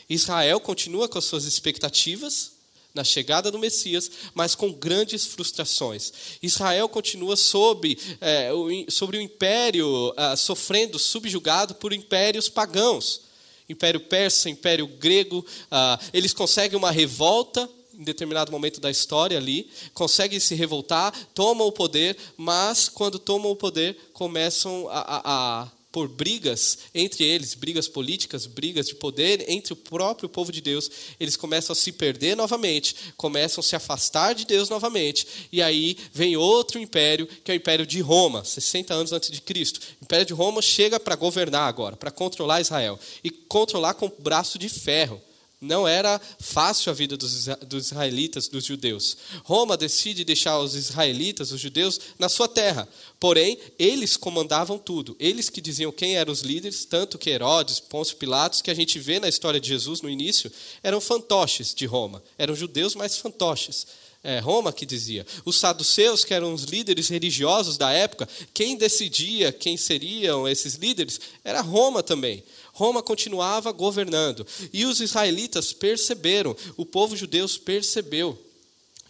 Israel 0.08 0.60
continua 0.60 1.08
com 1.08 1.18
as 1.18 1.24
suas 1.24 1.44
expectativas 1.44 2.57
na 2.94 3.04
chegada 3.04 3.50
do 3.50 3.58
Messias, 3.58 4.10
mas 4.34 4.54
com 4.54 4.72
grandes 4.72 5.24
frustrações. 5.26 6.12
Israel 6.42 6.88
continua 6.88 7.36
sob, 7.36 7.96
é, 8.20 8.52
o, 8.52 8.68
sobre 8.90 9.18
o 9.18 9.20
império, 9.20 10.12
ah, 10.16 10.36
sofrendo, 10.36 10.98
subjugado 10.98 11.74
por 11.74 11.92
impérios 11.92 12.48
pagãos. 12.48 13.22
Império 13.68 14.00
persa, 14.00 14.48
Império 14.48 14.86
grego, 14.86 15.44
ah, 15.70 15.98
eles 16.12 16.32
conseguem 16.32 16.78
uma 16.78 16.90
revolta 16.90 17.68
em 17.98 18.04
determinado 18.04 18.52
momento 18.52 18.80
da 18.80 18.90
história 18.90 19.36
ali, 19.36 19.68
conseguem 19.92 20.38
se 20.38 20.54
revoltar, 20.54 21.12
tomam 21.34 21.66
o 21.66 21.72
poder, 21.72 22.16
mas 22.36 22.88
quando 22.88 23.18
tomam 23.18 23.50
o 23.50 23.56
poder, 23.56 24.10
começam 24.12 24.88
a, 24.88 25.00
a, 25.00 25.62
a 25.62 25.68
por 25.98 26.06
brigas 26.06 26.78
entre 26.94 27.24
eles, 27.24 27.54
brigas 27.54 27.88
políticas, 27.88 28.46
brigas 28.46 28.86
de 28.86 28.94
poder 28.94 29.44
entre 29.50 29.72
o 29.72 29.76
próprio 29.76 30.28
povo 30.28 30.52
de 30.52 30.60
Deus, 30.60 30.88
eles 31.18 31.36
começam 31.36 31.72
a 31.72 31.76
se 31.76 31.90
perder 31.90 32.36
novamente, 32.36 32.94
começam 33.16 33.60
a 33.60 33.64
se 33.64 33.74
afastar 33.74 34.32
de 34.32 34.46
Deus 34.46 34.68
novamente, 34.68 35.26
e 35.50 35.60
aí 35.60 35.96
vem 36.12 36.36
outro 36.36 36.78
império, 36.78 37.26
que 37.26 37.50
é 37.50 37.54
o 37.54 37.56
Império 37.56 37.84
de 37.84 38.00
Roma, 38.00 38.44
60 38.44 38.94
anos 38.94 39.12
antes 39.12 39.28
de 39.28 39.40
Cristo. 39.40 39.80
O 40.00 40.04
Império 40.04 40.24
de 40.24 40.32
Roma 40.32 40.62
chega 40.62 41.00
para 41.00 41.16
governar 41.16 41.68
agora, 41.68 41.96
para 41.96 42.12
controlar 42.12 42.60
Israel, 42.60 42.96
e 43.24 43.28
controlar 43.28 43.94
com 43.94 44.08
braço 44.20 44.56
de 44.56 44.68
ferro. 44.68 45.20
Não 45.60 45.88
era 45.88 46.20
fácil 46.38 46.90
a 46.90 46.94
vida 46.94 47.16
dos, 47.16 47.48
israelitas, 47.72 48.46
dos 48.46 48.64
judeus. 48.64 49.16
Roma 49.42 49.76
decide 49.76 50.22
deixar 50.22 50.60
os 50.60 50.76
israelitas, 50.76 51.50
os 51.50 51.60
judeus, 51.60 51.98
na 52.16 52.28
sua 52.28 52.46
terra. 52.46 52.88
Porém, 53.18 53.58
eles 53.76 54.16
comandavam 54.16 54.78
tudo. 54.78 55.16
Eles 55.18 55.50
que 55.50 55.60
diziam 55.60 55.90
quem 55.90 56.16
eram 56.16 56.32
os 56.32 56.42
líderes, 56.42 56.84
tanto 56.84 57.18
que 57.18 57.30
Herodes, 57.30 57.80
Pôncio 57.80 58.16
Pilatos, 58.16 58.62
que 58.62 58.70
a 58.70 58.74
gente 58.74 59.00
vê 59.00 59.18
na 59.18 59.28
história 59.28 59.58
de 59.58 59.68
Jesus 59.68 60.00
no 60.00 60.08
início, 60.08 60.50
eram 60.80 61.00
fantoches 61.00 61.74
de 61.74 61.86
Roma. 61.86 62.22
Eram 62.38 62.54
judeus, 62.54 62.94
mas 62.94 63.18
fantoches. 63.18 63.84
É, 64.22 64.40
Roma 64.40 64.72
que 64.72 64.84
dizia. 64.86 65.26
Os 65.44 65.58
saduceus, 65.58 66.24
que 66.24 66.34
eram 66.34 66.52
os 66.52 66.64
líderes 66.64 67.08
religiosos 67.08 67.76
da 67.76 67.90
época, 67.90 68.28
quem 68.52 68.76
decidia 68.76 69.52
quem 69.52 69.76
seriam 69.76 70.46
esses 70.46 70.74
líderes 70.74 71.20
era 71.44 71.60
Roma 71.60 72.02
também. 72.02 72.44
Roma 72.78 73.02
continuava 73.02 73.72
governando. 73.72 74.46
E 74.72 74.84
os 74.84 75.00
israelitas 75.00 75.72
perceberam, 75.72 76.54
o 76.76 76.86
povo 76.86 77.16
judeu 77.16 77.44
percebeu 77.64 78.38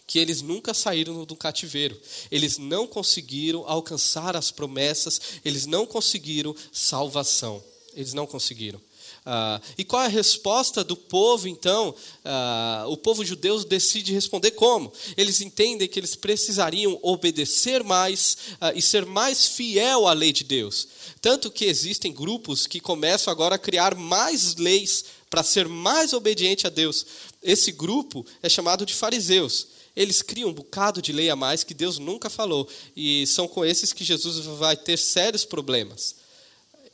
que 0.07 0.17
eles 0.17 0.41
nunca 0.41 0.73
saíram 0.73 1.23
do 1.23 1.35
cativeiro. 1.35 1.95
Eles 2.31 2.57
não 2.57 2.87
conseguiram 2.87 3.63
alcançar 3.67 4.35
as 4.35 4.49
promessas, 4.49 5.21
eles 5.45 5.67
não 5.67 5.85
conseguiram 5.85 6.55
salvação. 6.71 7.63
Eles 7.93 8.11
não 8.11 8.25
conseguiram. 8.25 8.81
Ah, 9.31 9.61
e 9.77 9.83
qual 9.83 10.01
é 10.01 10.05
a 10.07 10.09
resposta 10.09 10.83
do 10.83 10.97
povo, 10.97 11.47
então? 11.47 11.93
Ah, 12.25 12.85
o 12.87 12.97
povo 12.97 13.23
judeu 13.23 13.63
decide 13.63 14.11
responder 14.11 14.49
como? 14.49 14.91
Eles 15.15 15.39
entendem 15.39 15.87
que 15.87 15.99
eles 15.99 16.15
precisariam 16.15 16.97
obedecer 17.03 17.83
mais 17.83 18.37
ah, 18.59 18.73
e 18.73 18.81
ser 18.81 19.05
mais 19.05 19.45
fiel 19.45 20.07
à 20.07 20.13
lei 20.13 20.33
de 20.33 20.43
Deus. 20.43 20.87
Tanto 21.21 21.51
que 21.51 21.65
existem 21.65 22.11
grupos 22.11 22.65
que 22.65 22.79
começam 22.79 23.31
agora 23.31 23.53
a 23.53 23.59
criar 23.59 23.93
mais 23.93 24.55
leis 24.55 25.05
para 25.29 25.43
ser 25.43 25.67
mais 25.67 26.11
obediente 26.11 26.65
a 26.65 26.69
Deus. 26.71 27.05
Esse 27.43 27.71
grupo 27.71 28.25
é 28.41 28.49
chamado 28.49 28.83
de 28.83 28.95
fariseus. 28.95 29.67
Eles 29.95 30.23
criam 30.23 30.49
um 30.49 30.53
bocado 30.53 31.03
de 31.03 31.11
lei 31.11 31.29
a 31.29 31.35
mais 31.35 31.63
que 31.63 31.75
Deus 31.75 31.99
nunca 31.99 32.31
falou. 32.31 32.67
E 32.95 33.27
são 33.27 33.47
com 33.47 33.63
esses 33.63 33.93
que 33.93 34.03
Jesus 34.03 34.43
vai 34.57 34.75
ter 34.75 34.97
sérios 34.97 35.45
problemas. 35.45 36.15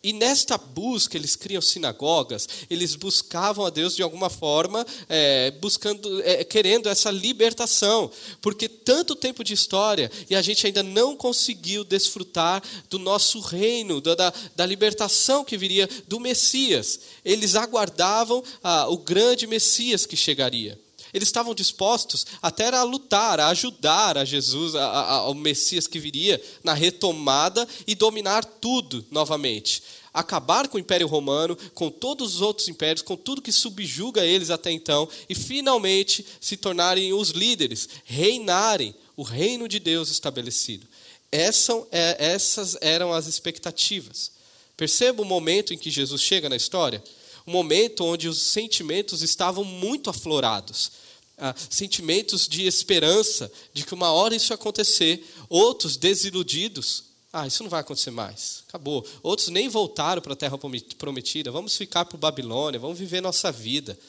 E 0.06 0.14
nesta 0.14 0.56
busca, 0.56 1.18
eles 1.18 1.36
criam 1.36 1.60
sinagogas, 1.60 2.48
eles 2.70 2.94
buscavam 2.94 3.66
a 3.66 3.72
Deus 3.72 3.96
de 3.96 4.04
alguma 4.04 4.30
forma, 4.30 4.86
é, 5.10 5.50
buscando, 5.60 6.22
é, 6.22 6.44
querendo 6.44 6.88
essa 6.88 7.10
libertação, 7.10 8.12
porque 8.40 8.70
tanto 8.70 9.16
tempo 9.16 9.44
de 9.44 9.56
história 9.56 10.12
e 10.30 10.36
a 10.36 10.44
gente 10.44 10.68
ainda 10.68 10.84
não 10.84 11.18
conseguiu 11.18 11.84
desfrutar 11.84 12.62
do 12.88 13.00
nosso 13.00 13.40
reino, 13.40 14.00
da, 14.00 14.32
da 14.56 14.64
libertação 14.64 15.44
que 15.44 15.58
viria 15.58 15.90
do 16.08 16.20
Messias. 16.20 17.00
Eles 17.26 17.56
aguardavam 17.56 18.44
ah, 18.62 18.88
o 18.88 19.00
grande 19.00 19.48
Messias 19.48 20.06
que 20.06 20.16
chegaria. 20.16 20.80
Eles 21.16 21.30
estavam 21.30 21.56
dispostos 21.56 22.28
até 22.42 22.68
a 22.68 22.84
lutar, 22.84 23.40
a 23.40 23.48
ajudar 23.48 24.18
a 24.18 24.26
Jesus, 24.26 24.76
a, 24.76 24.86
a, 24.86 25.14
ao 25.14 25.34
Messias 25.34 25.88
que 25.88 25.98
viria 25.98 26.40
na 26.62 26.74
retomada 26.74 27.66
e 27.88 27.96
dominar 27.96 28.44
tudo 28.44 29.04
novamente 29.10 29.82
acabar 30.16 30.68
com 30.68 30.78
o 30.78 30.80
Império 30.80 31.08
Romano, 31.08 31.58
com 31.74 31.92
todos 31.92 32.36
os 32.36 32.42
outros 32.42 32.68
impérios, 32.68 33.02
com 33.02 33.18
tudo 33.18 33.42
que 33.42 33.52
subjuga 33.52 34.26
eles 34.26 34.50
até 34.50 34.72
então, 34.72 35.08
e 35.30 35.36
finalmente 35.36 36.26
se 36.40 36.56
tornarem 36.56 37.14
os 37.14 37.30
líderes, 37.32 37.90
reinarem 38.06 38.96
o 39.18 39.24
reino 39.24 39.68
de 39.68 39.80
Deus 39.80 40.10
estabelecido. 40.10 40.88
É, 41.32 42.26
essas 42.34 42.78
eram 42.80 43.12
as 43.12 43.28
expectativas. 43.28 44.32
Perceba 44.78 45.22
o 45.22 45.26
momento 45.26 45.74
em 45.74 45.78
que 45.78 45.92
Jesus 45.92 46.22
chega 46.22 46.48
na 46.48 46.56
história? 46.56 47.04
Um 47.46 47.52
momento 47.52 48.06
onde 48.06 48.28
os 48.30 48.42
sentimentos 48.42 49.22
estavam 49.22 49.64
muito 49.64 50.10
aflorados. 50.10 50.92
Ah, 51.38 51.54
sentimentos 51.70 52.48
de 52.48 52.66
esperança, 52.66 53.52
de 53.74 53.86
que 53.86 53.94
uma 53.94 54.12
hora 54.14 54.34
isso 54.34 54.54
ia 54.54 54.56
acontecer, 54.56 55.26
outros 55.50 55.98
desiludidos, 55.98 57.04
ah, 57.38 57.46
isso 57.46 57.64
não 57.64 57.70
vai 57.70 57.82
acontecer 57.82 58.12
mais. 58.12 58.64
Acabou. 58.70 59.06
Outros 59.22 59.50
nem 59.50 59.68
voltaram 59.68 60.22
para 60.22 60.32
a 60.32 60.38
terra 60.38 60.58
prometida. 60.98 61.52
Vamos 61.52 61.76
ficar 61.76 62.06
para 62.06 62.18
Babilônia, 62.18 62.80
vamos 62.80 62.98
viver 62.98 63.20
nossa 63.20 63.52
vida. 63.52 64.00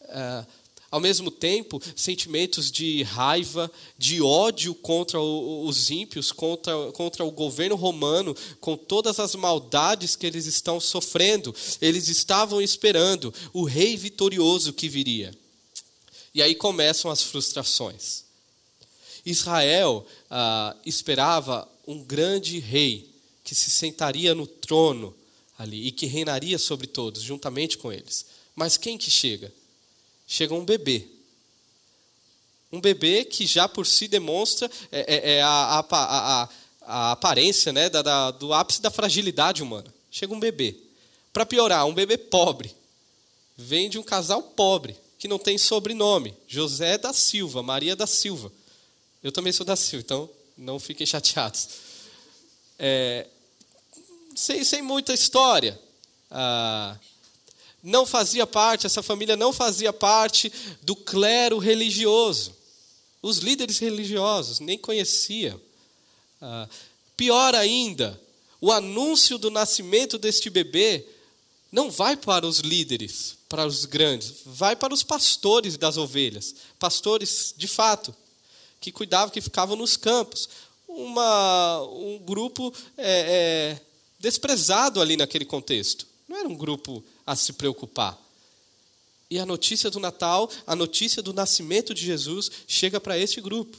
É, 0.00 0.44
ao 0.90 0.98
mesmo 0.98 1.30
tempo, 1.30 1.80
sentimentos 1.94 2.72
de 2.72 3.04
raiva, 3.04 3.70
de 3.96 4.20
ódio 4.20 4.74
contra 4.74 5.20
os 5.20 5.90
ímpios, 5.90 6.32
contra, 6.32 6.90
contra 6.90 7.24
o 7.24 7.30
governo 7.30 7.76
romano, 7.76 8.34
com 8.60 8.76
todas 8.76 9.20
as 9.20 9.36
maldades 9.36 10.16
que 10.16 10.26
eles 10.26 10.46
estão 10.46 10.80
sofrendo. 10.80 11.54
Eles 11.80 12.08
estavam 12.08 12.60
esperando 12.60 13.32
o 13.52 13.62
rei 13.62 13.96
vitorioso 13.96 14.72
que 14.72 14.88
viria. 14.88 15.32
E 16.34 16.42
aí 16.42 16.56
começam 16.56 17.12
as 17.12 17.22
frustrações. 17.22 18.24
Israel 19.24 20.04
ah, 20.28 20.74
esperava 20.84 21.70
um 21.86 22.02
grande 22.02 22.58
rei 22.58 23.12
que 23.44 23.54
se 23.54 23.70
sentaria 23.70 24.34
no 24.34 24.46
trono 24.46 25.14
ali 25.58 25.86
e 25.86 25.92
que 25.92 26.06
reinaria 26.06 26.58
sobre 26.58 26.86
todos, 26.86 27.22
juntamente 27.22 27.78
com 27.78 27.92
eles. 27.92 28.26
Mas 28.54 28.76
quem 28.76 28.98
que 28.98 29.10
chega? 29.10 29.52
Chega 30.26 30.54
um 30.54 30.64
bebê. 30.64 31.06
Um 32.72 32.80
bebê 32.80 33.24
que 33.24 33.46
já 33.46 33.68
por 33.68 33.86
si 33.86 34.08
demonstra 34.08 34.70
é, 34.90 35.00
é, 35.00 35.36
é 35.36 35.42
a, 35.42 35.48
a, 35.48 35.86
a, 35.90 36.48
a, 36.80 37.12
aparência 37.12 37.72
né, 37.72 37.90
da, 37.90 38.00
da, 38.00 38.30
do 38.30 38.52
ápice 38.52 38.80
da 38.80 38.90
fragilidade 38.90 39.62
humana. 39.62 39.92
Chega 40.10 40.32
um 40.32 40.40
bebê. 40.40 40.76
Para 41.32 41.46
piorar, 41.46 41.86
um 41.86 41.94
bebê 41.94 42.16
pobre. 42.16 42.74
Vem 43.56 43.90
de 43.90 43.98
um 43.98 44.02
casal 44.02 44.42
pobre, 44.42 44.96
que 45.18 45.28
não 45.28 45.38
tem 45.38 45.58
sobrenome. 45.58 46.34
José 46.48 46.96
da 46.96 47.12
Silva, 47.12 47.62
Maria 47.62 47.94
da 47.94 48.06
Silva. 48.06 48.50
Eu 49.22 49.30
também 49.30 49.52
sou 49.52 49.64
da 49.64 49.76
Silva, 49.76 50.04
então 50.04 50.30
não 50.56 50.78
fiquem 50.78 51.06
chateados. 51.06 51.68
É, 52.78 53.26
sem, 54.34 54.64
sem 54.64 54.82
muita 54.82 55.12
história. 55.12 55.78
Ah, 56.30 56.96
não 57.82 58.06
fazia 58.06 58.46
parte, 58.46 58.86
essa 58.86 59.02
família 59.02 59.36
não 59.36 59.52
fazia 59.52 59.92
parte 59.92 60.52
do 60.82 60.94
clero 60.94 61.58
religioso. 61.58 62.54
Os 63.20 63.38
líderes 63.38 63.78
religiosos 63.78 64.60
nem 64.60 64.78
conheciam. 64.78 65.60
Ah, 66.40 66.68
pior 67.16 67.54
ainda, 67.54 68.20
o 68.60 68.72
anúncio 68.72 69.38
do 69.38 69.50
nascimento 69.50 70.18
deste 70.18 70.48
bebê 70.48 71.06
não 71.70 71.90
vai 71.90 72.16
para 72.16 72.46
os 72.46 72.58
líderes, 72.58 73.36
para 73.48 73.66
os 73.66 73.84
grandes, 73.84 74.42
vai 74.44 74.76
para 74.76 74.92
os 74.92 75.02
pastores 75.02 75.76
das 75.76 75.96
ovelhas, 75.96 76.54
pastores 76.78 77.54
de 77.56 77.66
fato, 77.66 78.14
que 78.82 78.90
cuidavam, 78.90 79.30
que 79.30 79.40
ficavam 79.40 79.76
nos 79.76 79.96
campos. 79.96 80.48
Uma, 80.88 81.80
um 81.84 82.18
grupo 82.18 82.74
é, 82.98 83.78
é, 83.78 83.80
desprezado 84.18 85.00
ali 85.00 85.16
naquele 85.16 85.44
contexto. 85.44 86.06
Não 86.28 86.36
era 86.36 86.48
um 86.48 86.56
grupo 86.56 87.02
a 87.24 87.34
se 87.36 87.52
preocupar. 87.52 88.20
E 89.30 89.38
a 89.38 89.46
notícia 89.46 89.88
do 89.88 90.00
Natal, 90.00 90.50
a 90.66 90.76
notícia 90.76 91.22
do 91.22 91.32
nascimento 91.32 91.94
de 91.94 92.04
Jesus, 92.04 92.50
chega 92.66 93.00
para 93.00 93.16
este 93.16 93.40
grupo. 93.40 93.78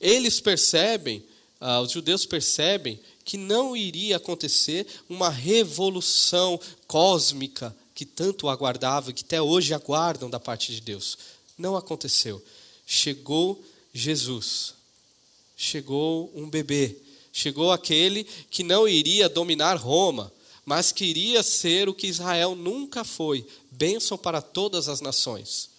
Eles 0.00 0.40
percebem, 0.40 1.22
ah, 1.60 1.80
os 1.80 1.90
judeus 1.90 2.24
percebem, 2.24 2.98
que 3.24 3.36
não 3.36 3.76
iria 3.76 4.16
acontecer 4.16 4.86
uma 5.08 5.28
revolução 5.28 6.58
cósmica 6.86 7.76
que 7.94 8.06
tanto 8.06 8.48
aguardavam, 8.48 9.12
que 9.12 9.24
até 9.24 9.42
hoje 9.42 9.74
aguardam 9.74 10.30
da 10.30 10.40
parte 10.40 10.72
de 10.72 10.80
Deus. 10.80 11.18
Não 11.58 11.76
aconteceu. 11.76 12.42
Chegou 12.86 13.62
Jesus. 13.92 14.74
chegou 15.56 16.32
um 16.34 16.48
bebê. 16.48 16.96
Chegou 17.32 17.70
aquele 17.70 18.24
que 18.50 18.62
não 18.62 18.88
iria 18.88 19.28
dominar 19.28 19.76
Roma, 19.76 20.32
mas 20.64 20.90
queria 20.90 21.42
ser 21.42 21.88
o 21.88 21.94
que 21.94 22.06
Israel 22.06 22.54
nunca 22.56 23.04
foi 23.04 23.46
bênção 23.70 24.18
para 24.18 24.42
todas 24.42 24.88
as 24.88 25.00
nações. 25.00 25.70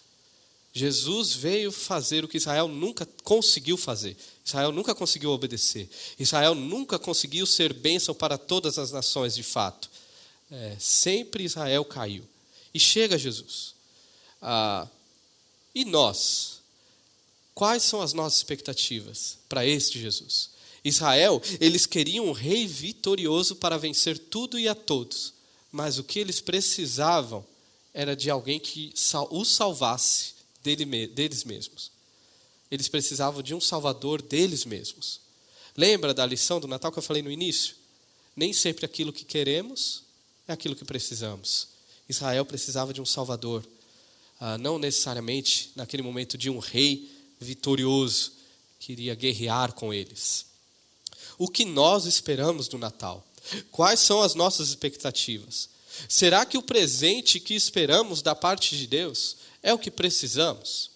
Jesus 0.72 1.34
veio 1.34 1.70
fazer 1.70 2.24
o 2.24 2.28
que 2.28 2.38
Israel 2.38 2.66
nunca 2.66 3.06
conseguiu 3.22 3.76
fazer. 3.76 4.16
Israel 4.44 4.72
nunca 4.72 4.94
conseguiu 4.94 5.30
obedecer. 5.30 5.88
Israel 6.18 6.54
nunca 6.54 6.98
conseguiu 6.98 7.44
ser 7.44 7.74
bênção 7.74 8.14
para 8.14 8.38
todas 8.38 8.78
as 8.78 8.90
nações, 8.90 9.34
de 9.34 9.42
fato. 9.42 9.90
É, 10.50 10.76
sempre 10.78 11.44
Israel 11.44 11.84
caiu. 11.84 12.24
E 12.72 12.80
chega 12.80 13.18
Jesus. 13.18 13.74
Ah, 14.40 14.88
e 15.74 15.84
nós? 15.84 16.61
Quais 17.54 17.82
são 17.82 18.00
as 18.00 18.12
nossas 18.12 18.38
expectativas 18.38 19.38
para 19.48 19.66
este 19.66 20.00
Jesus? 20.00 20.50
Israel, 20.84 21.40
eles 21.60 21.86
queriam 21.86 22.26
um 22.26 22.32
rei 22.32 22.66
vitorioso 22.66 23.56
para 23.56 23.78
vencer 23.78 24.18
tudo 24.18 24.58
e 24.58 24.68
a 24.68 24.74
todos, 24.74 25.32
mas 25.70 25.98
o 25.98 26.04
que 26.04 26.18
eles 26.18 26.40
precisavam 26.40 27.44
era 27.94 28.16
de 28.16 28.30
alguém 28.30 28.58
que 28.58 28.92
os 29.30 29.48
salvasse 29.54 30.34
deles 30.62 31.44
mesmos. 31.44 31.90
Eles 32.70 32.88
precisavam 32.88 33.42
de 33.42 33.54
um 33.54 33.60
salvador 33.60 34.22
deles 34.22 34.64
mesmos. 34.64 35.20
Lembra 35.76 36.14
da 36.14 36.24
lição 36.24 36.58
do 36.58 36.66
Natal 36.66 36.90
que 36.90 36.98
eu 36.98 37.02
falei 37.02 37.22
no 37.22 37.30
início? 37.30 37.76
Nem 38.34 38.52
sempre 38.52 38.86
aquilo 38.86 39.12
que 39.12 39.24
queremos 39.24 40.02
é 40.48 40.52
aquilo 40.52 40.74
que 40.74 40.84
precisamos. 40.84 41.68
Israel 42.08 42.44
precisava 42.44 42.92
de 42.92 43.00
um 43.00 43.06
salvador, 43.06 43.64
ah, 44.40 44.58
não 44.58 44.78
necessariamente 44.78 45.70
naquele 45.76 46.02
momento 46.02 46.36
de 46.36 46.50
um 46.50 46.58
rei 46.58 47.10
vitorioso 47.42 48.32
que 48.78 48.92
iria 48.92 49.14
guerrear 49.14 49.72
com 49.72 49.92
eles. 49.92 50.46
O 51.38 51.48
que 51.48 51.64
nós 51.64 52.04
esperamos 52.06 52.68
do 52.68 52.78
Natal? 52.78 53.26
Quais 53.70 54.00
são 54.00 54.22
as 54.22 54.34
nossas 54.34 54.68
expectativas? 54.68 55.68
Será 56.08 56.46
que 56.46 56.56
o 56.56 56.62
presente 56.62 57.38
que 57.40 57.54
esperamos 57.54 58.22
da 58.22 58.34
parte 58.34 58.76
de 58.76 58.86
Deus 58.86 59.36
é 59.62 59.74
o 59.74 59.78
que 59.78 59.90
precisamos? 59.90 60.90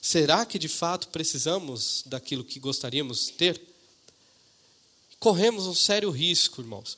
Será 0.00 0.46
que 0.46 0.58
de 0.58 0.68
fato 0.68 1.08
precisamos 1.08 2.02
daquilo 2.06 2.44
que 2.44 2.60
gostaríamos 2.60 3.26
de 3.26 3.32
ter? 3.32 3.60
Corremos 5.18 5.66
um 5.66 5.74
sério 5.74 6.10
risco, 6.10 6.60
irmãos. 6.60 6.96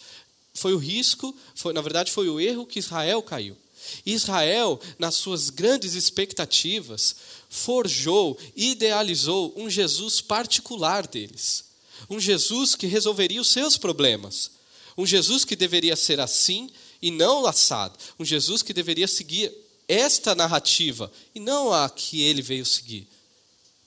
Foi 0.54 0.74
o 0.74 0.78
risco, 0.78 1.34
foi, 1.54 1.72
na 1.72 1.80
verdade, 1.80 2.12
foi 2.12 2.28
o 2.28 2.38
erro 2.38 2.66
que 2.66 2.78
Israel 2.78 3.22
caiu. 3.22 3.56
Israel, 4.04 4.80
nas 4.98 5.14
suas 5.14 5.50
grandes 5.50 5.94
expectativas, 5.94 7.16
forjou, 7.48 8.38
idealizou 8.56 9.52
um 9.56 9.68
Jesus 9.68 10.20
particular 10.20 11.06
deles. 11.06 11.64
Um 12.08 12.18
Jesus 12.18 12.74
que 12.74 12.86
resolveria 12.86 13.40
os 13.40 13.50
seus 13.50 13.76
problemas. 13.76 14.50
Um 14.96 15.06
Jesus 15.06 15.44
que 15.44 15.56
deveria 15.56 15.96
ser 15.96 16.20
assim 16.20 16.70
e 17.00 17.10
não 17.10 17.46
assado. 17.46 17.98
Um 18.18 18.24
Jesus 18.24 18.62
que 18.62 18.72
deveria 18.72 19.08
seguir 19.08 19.52
esta 19.88 20.34
narrativa 20.34 21.10
e 21.34 21.40
não 21.40 21.72
a 21.72 21.88
que 21.90 22.22
ele 22.22 22.42
veio 22.42 22.64
seguir. 22.64 23.08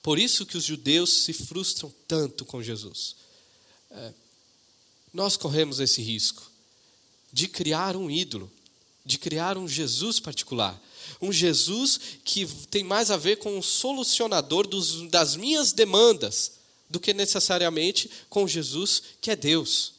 Por 0.02 0.18
isso 0.18 0.44
que 0.44 0.58
os 0.58 0.64
judeus 0.64 1.24
se 1.24 1.32
frustram 1.32 1.92
tanto 2.06 2.44
com 2.44 2.62
Jesus. 2.62 3.16
É, 3.90 4.12
nós 5.14 5.36
corremos 5.36 5.80
esse 5.80 6.02
risco 6.02 6.50
de 7.32 7.48
criar 7.48 7.96
um 7.96 8.10
ídolo, 8.10 8.52
de 9.04 9.18
criar 9.18 9.58
um 9.58 9.68
Jesus 9.68 10.18
particular. 10.20 10.80
Um 11.20 11.32
Jesus 11.32 12.00
que 12.24 12.46
tem 12.70 12.82
mais 12.82 13.10
a 13.10 13.16
ver 13.16 13.36
com 13.36 13.58
o 13.58 13.62
solucionador 13.62 14.66
dos, 14.66 15.08
das 15.10 15.36
minhas 15.36 15.72
demandas 15.72 16.52
do 16.88 17.00
que 17.00 17.12
necessariamente 17.12 18.10
com 18.28 18.46
Jesus 18.46 19.02
que 19.20 19.30
é 19.30 19.36
Deus, 19.36 19.94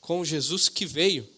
com 0.00 0.24
Jesus 0.24 0.68
que 0.68 0.84
veio. 0.84 1.28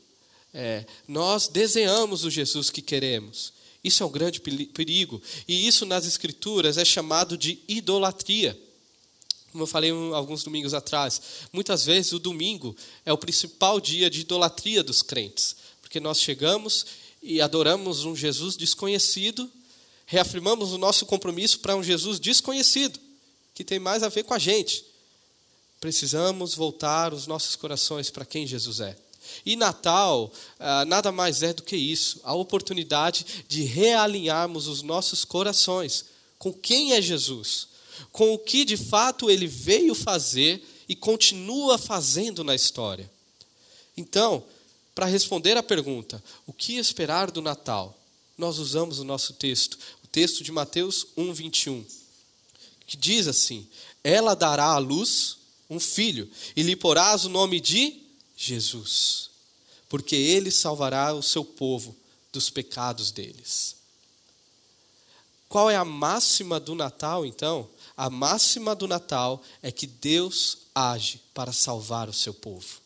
É, 0.53 0.87
nós 1.07 1.49
desenhamos 1.49 2.25
o 2.25 2.31
Jesus 2.31 2.71
que 2.71 2.81
queremos, 2.81 3.53
isso 3.87 4.03
é 4.03 4.07
um 4.07 4.11
grande 4.11 4.41
perigo. 4.41 5.23
E 5.47 5.69
isso 5.69 5.87
nas 5.87 6.07
Escrituras 6.07 6.77
é 6.77 6.85
chamado 6.85 7.39
de 7.39 7.61
idolatria. 7.69 8.61
Como 9.53 9.63
eu 9.63 9.67
falei 9.67 9.93
alguns 10.13 10.43
domingos 10.43 10.75
atrás, 10.75 11.23
muitas 11.53 11.85
vezes 11.85 12.13
o 12.13 12.19
domingo 12.19 12.77
é 13.05 13.13
o 13.13 13.17
principal 13.17 13.81
dia 13.81 14.11
de 14.11 14.23
idolatria 14.23 14.83
dos 14.83 15.03
crentes, 15.03 15.55
porque 15.87 16.01
nós 16.01 16.21
chegamos 16.21 16.85
e 17.23 17.41
adoramos 17.41 18.05
um 18.05 18.17
Jesus 18.17 18.57
desconhecido, 18.57 19.49
reafirmamos 20.05 20.73
o 20.73 20.79
nosso 20.79 21.07
compromisso 21.07 21.61
para 21.61 21.77
um 21.77 21.83
Jesus 21.83 22.19
desconhecido, 22.19 22.99
que 23.55 23.63
tem 23.63 23.79
mais 23.79 24.03
a 24.03 24.09
ver 24.09 24.25
com 24.25 24.35
a 24.35 24.39
gente. 24.39 24.85
Precisamos 25.81 26.57
voltar 26.57 27.15
os 27.15 27.29
nossos 27.29 27.55
corações 27.55 28.11
para 28.11 28.25
quem 28.25 28.49
Jesus 28.49 28.81
é. 28.81 28.97
E 29.45 29.55
Natal 29.55 30.33
ah, 30.59 30.85
nada 30.85 31.13
mais 31.13 31.45
é 31.45 31.53
do 31.53 31.63
que 31.63 31.77
isso 31.77 32.21
a 32.25 32.35
oportunidade 32.35 33.45
de 33.47 33.63
realinharmos 33.63 34.67
os 34.67 34.83
nossos 34.83 35.25
corações 35.25 36.07
com 36.37 36.53
quem 36.53 36.95
é 36.95 37.01
Jesus, 37.01 37.69
com 38.11 38.35
o 38.35 38.39
que 38.41 38.65
de 38.65 38.77
fato 38.77 39.31
ele 39.31 39.47
veio 39.47 39.95
fazer 39.95 40.67
e 40.89 40.97
continua 40.97 41.79
fazendo 41.79 42.43
na 42.43 42.57
história. 42.57 43.09
Então, 43.97 44.45
para 44.97 45.05
responder 45.05 45.59
à 45.59 45.63
pergunta, 45.63 46.25
o 46.47 46.55
que 46.55 46.79
esperar 46.79 47.31
do 47.31 47.43
Natal? 47.43 47.95
Nós 48.37 48.59
usamos 48.59 48.99
o 48.99 49.05
nosso 49.05 49.35
texto, 49.35 49.79
o 50.03 50.07
texto 50.07 50.43
de 50.43 50.51
Mateus 50.51 51.09
1, 51.15 51.35
21, 51.35 51.85
que 52.87 52.97
diz 52.97 53.29
assim: 53.29 53.69
Ela 54.03 54.35
dará 54.35 54.69
à 54.69 54.79
luz 54.79 55.37
um 55.69 55.79
filho, 55.79 56.31
e 56.57 56.63
lhe 56.63 56.75
porás 56.75 57.27
o 57.27 57.29
nome 57.29 57.61
de 57.61 58.01
Jesus, 58.35 59.29
porque 59.87 60.17
ele 60.17 60.51
salvará 60.51 61.13
o 61.13 61.23
seu 61.23 61.45
povo 61.45 61.95
dos 62.33 62.49
pecados 62.49 63.11
deles. 63.11 63.77
Qual 65.47 65.69
é 65.69 65.77
a 65.77 65.85
máxima 65.85 66.59
do 66.59 66.75
Natal, 66.75 67.27
então? 67.27 67.69
A 67.95 68.09
máxima 68.09 68.75
do 68.75 68.89
Natal 68.89 69.43
é 69.61 69.71
que 69.71 69.87
Deus 69.87 70.57
age 70.75 71.21
para 71.35 71.53
salvar 71.53 72.09
o 72.09 72.15
seu 72.15 72.33
povo. 72.33 72.86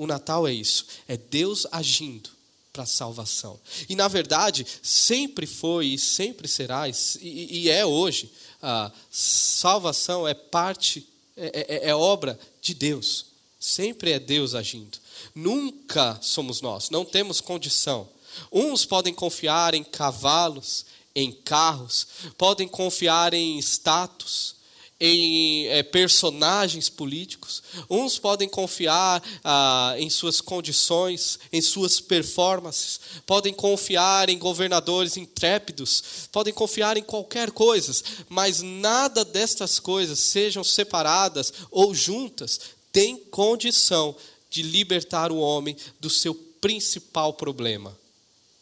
O 0.00 0.06
Natal 0.06 0.48
é 0.48 0.52
isso, 0.54 0.86
é 1.06 1.14
Deus 1.14 1.66
agindo 1.70 2.30
para 2.72 2.84
a 2.84 2.86
salvação. 2.86 3.60
E 3.86 3.94
na 3.94 4.08
verdade, 4.08 4.66
sempre 4.82 5.46
foi 5.46 5.88
e 5.88 5.98
sempre 5.98 6.48
será, 6.48 6.88
e, 6.88 6.94
e 7.20 7.68
é 7.68 7.84
hoje, 7.84 8.32
a 8.62 8.90
salvação 9.10 10.26
é 10.26 10.32
parte, 10.32 11.06
é, 11.36 11.66
é, 11.68 11.88
é 11.90 11.94
obra 11.94 12.40
de 12.62 12.72
Deus. 12.72 13.26
Sempre 13.60 14.12
é 14.12 14.18
Deus 14.18 14.54
agindo. 14.54 14.96
Nunca 15.34 16.18
somos 16.22 16.62
nós, 16.62 16.88
não 16.88 17.04
temos 17.04 17.42
condição. 17.42 18.08
Uns 18.50 18.86
podem 18.86 19.12
confiar 19.12 19.74
em 19.74 19.84
cavalos, 19.84 20.86
em 21.14 21.30
carros, 21.30 22.06
podem 22.38 22.66
confiar 22.66 23.34
em 23.34 23.58
status, 23.58 24.54
em 25.00 25.66
é, 25.68 25.82
personagens 25.82 26.90
políticos, 26.90 27.62
uns 27.88 28.18
podem 28.18 28.48
confiar 28.48 29.22
ah, 29.42 29.94
em 29.96 30.10
suas 30.10 30.40
condições, 30.42 31.38
em 31.50 31.62
suas 31.62 31.98
performances, 31.98 33.00
podem 33.24 33.54
confiar 33.54 34.28
em 34.28 34.38
governadores 34.38 35.16
intrépidos, 35.16 36.28
podem 36.30 36.52
confiar 36.52 36.98
em 36.98 37.02
qualquer 37.02 37.50
coisa, 37.50 37.92
mas 38.28 38.60
nada 38.60 39.24
destas 39.24 39.78
coisas 39.78 40.18
sejam 40.18 40.62
separadas 40.62 41.52
ou 41.70 41.94
juntas 41.94 42.60
tem 42.92 43.16
condição 43.16 44.14
de 44.50 44.62
libertar 44.62 45.32
o 45.32 45.38
homem 45.38 45.76
do 45.98 46.10
seu 46.10 46.34
principal 46.34 47.32
problema. 47.32 47.96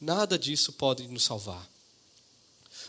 Nada 0.00 0.38
disso 0.38 0.72
pode 0.72 1.08
nos 1.08 1.24
salvar. 1.24 1.77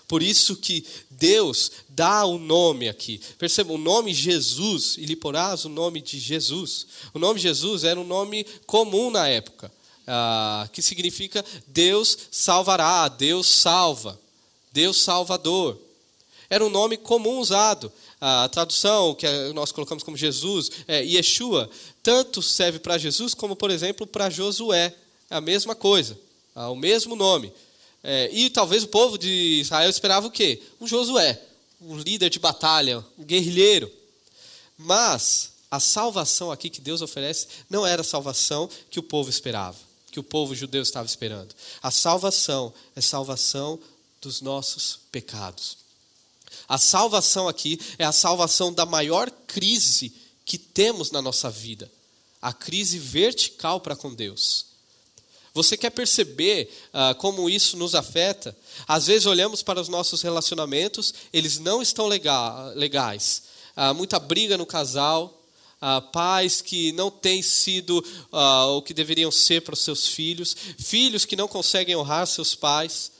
Por 0.10 0.24
isso 0.24 0.56
que 0.56 0.84
Deus 1.08 1.72
dá 1.88 2.26
o 2.26 2.40
nome 2.40 2.90
aqui. 2.90 3.22
Perceba, 3.38 3.72
o 3.72 3.78
nome 3.78 4.12
Jesus, 4.12 4.98
e 4.98 5.06
lhe 5.06 5.16
porás 5.16 5.66
o 5.66 5.70
nome 5.70 6.02
de 6.02 6.18
Jesus. 6.18 6.88
O 7.14 7.20
nome 7.20 7.40
Jesus 7.40 7.84
era 7.84 8.00
um 8.00 8.04
nome 8.04 8.44
comum 8.66 9.12
na 9.12 9.28
época, 9.28 9.72
ah, 10.08 10.68
que 10.74 10.82
significa 10.82 11.46
Deus 11.68 12.18
salvará, 12.32 13.08
Deus 13.08 13.46
salva, 13.46 14.20
Deus 14.74 15.00
salvador. 15.00 15.80
Era 16.50 16.66
um 16.66 16.72
nome 16.72 16.98
comum 16.98 17.38
usado 17.38 17.92
a 18.20 18.50
tradução 18.50 19.14
que 19.14 19.28
nós 19.54 19.72
colocamos 19.72 20.04
como 20.04 20.18
Jesus, 20.18 20.72
é 20.88 21.04
Yeshua, 21.04 21.70
tanto 22.02 22.42
serve 22.42 22.80
para 22.80 22.98
Jesus 22.98 23.36
como, 23.36 23.56
por 23.56 23.70
exemplo, 23.70 24.08
para 24.08 24.32
Josué. 24.32 24.92
É 25.30 25.36
a 25.36 25.42
mesma 25.42 25.76
coisa, 25.76 26.20
é 26.56 26.62
o 26.62 26.76
mesmo 26.76 27.16
nome. 27.16 27.54
É, 28.04 28.30
e 28.32 28.50
talvez 28.50 28.84
o 28.84 28.88
povo 28.88 29.18
de 29.18 29.60
Israel 29.62 29.90
esperava 29.90 30.28
o 30.28 30.32
quê? 30.32 30.62
Um 30.80 30.88
Josué, 30.88 31.42
um 31.82 31.98
líder 31.98 32.30
de 32.30 32.40
batalha, 32.40 33.04
um 33.18 33.24
guerrilheiro. 33.24 33.92
Mas 34.78 35.52
a 35.70 35.80
salvação 35.80 36.52
aqui 36.52 36.70
que 36.70 36.82
Deus 36.82 37.02
oferece 37.02 37.48
não 37.70 37.86
era 37.86 38.02
a 38.02 38.06
salvação 38.06 38.70
que 38.90 39.00
o 39.00 39.04
povo 39.04 39.30
esperava, 39.30 39.78
que 40.12 40.20
o 40.20 40.24
povo 40.24 40.56
judeu 40.56 40.82
estava 40.82 41.06
esperando. 41.06 41.54
A 41.82 41.92
salvação 41.92 42.74
é 42.96 43.02
salvação 43.02 43.80
dos 44.22 44.42
nossos 44.42 45.00
pecados. 45.12 45.78
A 46.68 46.78
salvação 46.78 47.48
aqui 47.48 47.80
é 47.98 48.06
a 48.06 48.12
salvação 48.12 48.74
da 48.74 48.86
maior 48.86 49.30
crise 49.48 50.14
que 50.46 50.58
temos 50.58 51.12
na 51.12 51.22
nossa 51.22 51.50
vida 51.50 51.92
a 52.42 52.54
crise 52.54 52.98
vertical 52.98 53.82
para 53.82 53.96
com 53.96 54.14
Deus. 54.14 54.66
Você 55.54 55.76
quer 55.76 55.90
perceber 55.90 56.72
ah, 56.94 57.14
como 57.16 57.50
isso 57.50 57.78
nos 57.78 57.96
afeta? 57.96 58.56
Às 58.88 59.08
vezes 59.08 59.26
olhamos 59.26 59.62
para 59.62 59.82
os 59.82 59.90
nossos 59.90 60.22
relacionamentos, 60.22 61.14
eles 61.34 61.60
não 61.60 61.82
estão 61.82 62.08
legal, 62.08 62.74
legais. 62.76 63.44
Ah, 63.76 63.94
muita 63.94 64.20
briga 64.20 64.58
no 64.58 64.66
casal, 64.66 65.40
ah, 65.82 66.02
pais 66.02 66.62
que 66.62 66.92
não 66.92 67.10
têm 67.10 67.42
sido 67.42 68.04
ah, 68.32 68.66
o 68.68 68.82
que 68.82 68.94
deveriam 68.94 69.32
ser 69.32 69.62
para 69.62 69.74
os 69.74 69.82
seus 69.82 70.08
filhos, 70.10 70.56
filhos 70.78 71.26
que 71.26 71.36
não 71.36 71.48
conseguem 71.48 71.96
honrar 71.96 72.28
seus 72.28 72.54
pais, 72.54 73.12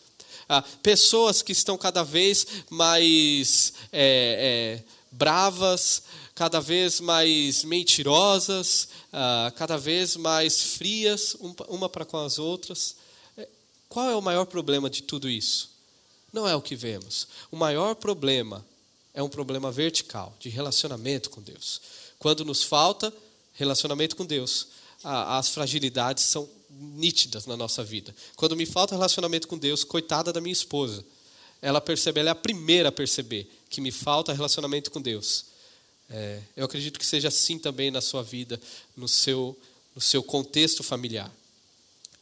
ah, 0.48 0.62
pessoas 0.84 1.42
que 1.42 1.52
estão 1.52 1.78
cada 1.78 2.04
vez 2.04 2.46
mais 2.70 3.74
é, 3.92 4.82
é, 4.82 4.84
bravas, 5.12 6.04
cada 6.40 6.62
vez 6.62 7.02
mais 7.02 7.66
mentirosas, 7.66 8.88
uh, 9.12 9.52
cada 9.58 9.78
vez 9.78 10.16
mais 10.16 10.64
frias 10.78 11.36
uma 11.68 11.90
para 11.90 12.06
com 12.06 12.16
as 12.16 12.40
outras. 12.40 12.96
É, 13.38 13.46
qual 13.90 14.10
é 14.10 14.16
o 14.16 14.22
maior 14.22 14.46
problema 14.46 14.90
de 14.90 15.04
tudo 15.04 15.30
isso? 15.30 15.70
Não 16.32 16.48
é 16.48 16.56
o 16.56 16.62
que 16.62 16.78
vemos. 16.78 17.28
O 17.52 17.58
maior 17.58 17.94
problema 17.94 18.66
é 19.14 19.22
um 19.22 19.28
problema 19.28 19.70
vertical, 19.70 20.34
de 20.40 20.48
relacionamento 20.48 21.30
com 21.30 21.42
Deus. 21.42 21.82
Quando 22.18 22.46
nos 22.46 22.64
falta 22.64 23.12
relacionamento 23.56 24.16
com 24.16 24.26
Deus, 24.26 24.68
as 25.04 25.50
fragilidades 25.50 26.24
são 26.24 26.50
nítidas 26.70 27.48
na 27.48 27.58
nossa 27.58 27.84
vida. 27.84 28.16
Quando 28.38 28.56
me 28.56 28.66
falta 28.66 28.96
relacionamento 28.96 29.46
com 29.46 29.58
Deus, 29.58 29.84
coitada 29.84 30.32
da 30.32 30.40
minha 30.40 30.54
esposa. 30.54 31.04
Ela 31.62 31.82
percebe, 31.82 32.22
ela 32.22 32.30
é 32.30 32.32
a 32.32 32.36
primeira 32.36 32.88
a 32.88 32.94
perceber 32.94 33.52
que 33.70 33.82
me 33.82 33.92
falta 33.92 34.32
relacionamento 34.32 34.90
com 34.90 35.02
Deus. 35.02 35.50
É, 36.10 36.42
eu 36.56 36.66
acredito 36.66 37.00
que 37.00 37.06
seja 37.06 37.28
assim 37.28 37.60
também 37.60 37.92
na 37.92 38.02
sua 38.02 38.24
vida, 38.24 38.60
no 38.98 39.08
seu, 39.08 39.58
no 39.96 40.02
seu 40.02 40.24
contexto 40.24 40.84
familiar. 40.84 41.32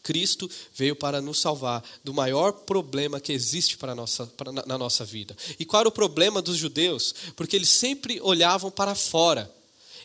Cristo 0.03 0.49
veio 0.73 0.95
para 0.95 1.21
nos 1.21 1.39
salvar 1.39 1.83
do 2.03 2.13
maior 2.13 2.51
problema 2.51 3.19
que 3.19 3.33
existe 3.33 3.77
para 3.77 3.93
nossa, 3.93 4.25
para, 4.25 4.51
na, 4.51 4.65
na 4.65 4.77
nossa 4.77 5.03
vida. 5.03 5.35
E 5.59 5.65
qual 5.65 5.81
era 5.81 5.89
o 5.89 5.91
problema 5.91 6.41
dos 6.41 6.57
judeus? 6.57 7.13
Porque 7.35 7.55
eles 7.55 7.69
sempre 7.69 8.19
olhavam 8.21 8.71
para 8.71 8.95
fora. 8.95 9.53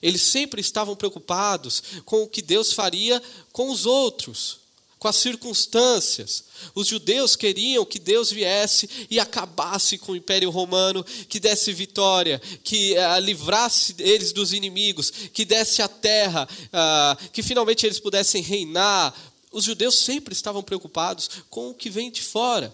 Eles 0.01 0.23
sempre 0.23 0.61
estavam 0.61 0.97
preocupados 0.97 1.83
com 2.05 2.25
o 2.25 2.29
que 2.29 2.43
Deus 2.43 2.73
faria 2.73 3.23
com 3.53 3.71
os 3.71 3.87
outros 3.87 4.62
com 5.03 5.09
as 5.09 5.17
circunstâncias. 5.17 6.45
Os 6.77 6.87
judeus 6.87 7.35
queriam 7.35 7.85
que 7.85 7.99
Deus 7.99 8.31
viesse 8.31 8.89
e 9.11 9.19
acabasse 9.19 9.99
com 9.99 10.13
o 10.13 10.17
Império 10.17 10.49
Romano, 10.49 11.03
que 11.29 11.41
desse 11.41 11.73
vitória, 11.73 12.41
que 12.63 12.95
uh, 12.95 13.19
livrasse 13.19 13.97
eles 13.99 14.31
dos 14.31 14.53
inimigos, 14.53 15.11
que 15.11 15.45
desse 15.45 15.83
a 15.83 15.89
terra, 15.89 16.49
uh, 16.67 17.31
que 17.31 17.43
finalmente 17.43 17.85
eles 17.85 17.99
pudessem 17.99 18.43
reinar. 18.43 19.13
Os 19.51 19.65
judeus 19.65 19.99
sempre 19.99 20.33
estavam 20.35 20.63
preocupados 20.63 21.29
com 21.51 21.71
o 21.71 21.75
que 21.75 21.91
vem 21.91 22.09
de 22.09 22.23
fora. 22.23 22.73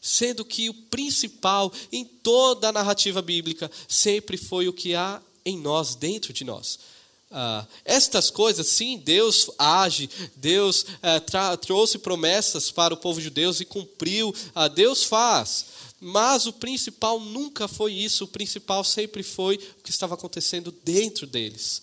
Sendo 0.00 0.44
que 0.44 0.68
o 0.68 0.74
principal 0.74 1.72
em 1.92 2.04
toda 2.04 2.70
a 2.70 2.72
narrativa 2.72 3.22
bíblica 3.22 3.70
sempre 3.86 4.36
foi 4.36 4.66
o 4.66 4.72
que 4.72 4.96
há 4.96 5.22
em 5.46 5.56
nós, 5.56 5.94
dentro 5.94 6.32
de 6.32 6.42
nós. 6.42 6.80
Ah, 7.36 7.66
estas 7.84 8.30
coisas, 8.30 8.64
sim, 8.68 8.96
Deus 8.96 9.50
age, 9.58 10.08
Deus 10.36 10.86
ah, 11.02 11.56
trouxe 11.56 11.98
promessas 11.98 12.70
para 12.70 12.94
o 12.94 12.96
povo 12.96 13.20
de 13.20 13.28
Deus 13.28 13.58
e 13.58 13.64
cumpriu, 13.64 14.32
ah, 14.54 14.68
Deus 14.68 15.02
faz. 15.02 15.66
Mas 16.00 16.46
o 16.46 16.52
principal 16.52 17.18
nunca 17.18 17.66
foi 17.66 17.92
isso, 17.92 18.22
o 18.22 18.28
principal 18.28 18.84
sempre 18.84 19.24
foi 19.24 19.56
o 19.56 19.82
que 19.82 19.90
estava 19.90 20.14
acontecendo 20.14 20.72
dentro 20.84 21.26
deles. 21.26 21.82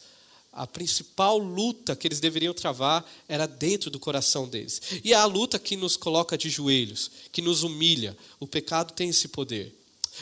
A 0.53 0.65
principal 0.65 1.37
luta 1.37 1.97
que 1.97 2.07
eles 2.07 2.21
deveriam 2.21 2.53
travar 2.53 3.05
era 3.27 3.45
dentro 3.45 3.91
do 3.91 3.99
coração 3.99 4.47
deles. 4.47 4.81
E 5.03 5.11
é 5.11 5.17
a 5.17 5.25
luta 5.25 5.59
que 5.59 5.75
nos 5.75 5.97
coloca 5.97 6.37
de 6.37 6.49
joelhos, 6.49 7.11
que 7.29 7.41
nos 7.41 7.63
humilha. 7.63 8.17
O 8.39 8.47
pecado 8.47 8.93
tem 8.93 9.09
esse 9.09 9.27
poder. 9.27 9.75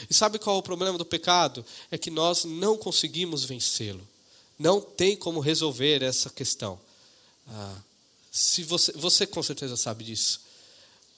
E 0.08 0.14
sabe 0.14 0.40
qual 0.40 0.56
é 0.56 0.58
o 0.58 0.62
problema 0.62 0.98
do 0.98 1.04
pecado? 1.04 1.64
É 1.88 1.96
que 1.96 2.10
nós 2.10 2.44
não 2.44 2.76
conseguimos 2.76 3.44
vencê-lo 3.44 4.09
não 4.60 4.78
tem 4.78 5.16
como 5.16 5.40
resolver 5.40 6.02
essa 6.02 6.28
questão. 6.28 6.78
Ah, 7.48 7.78
se 8.30 8.62
você, 8.62 8.92
você 8.92 9.26
com 9.26 9.42
certeza 9.42 9.74
sabe 9.74 10.04
disso. 10.04 10.42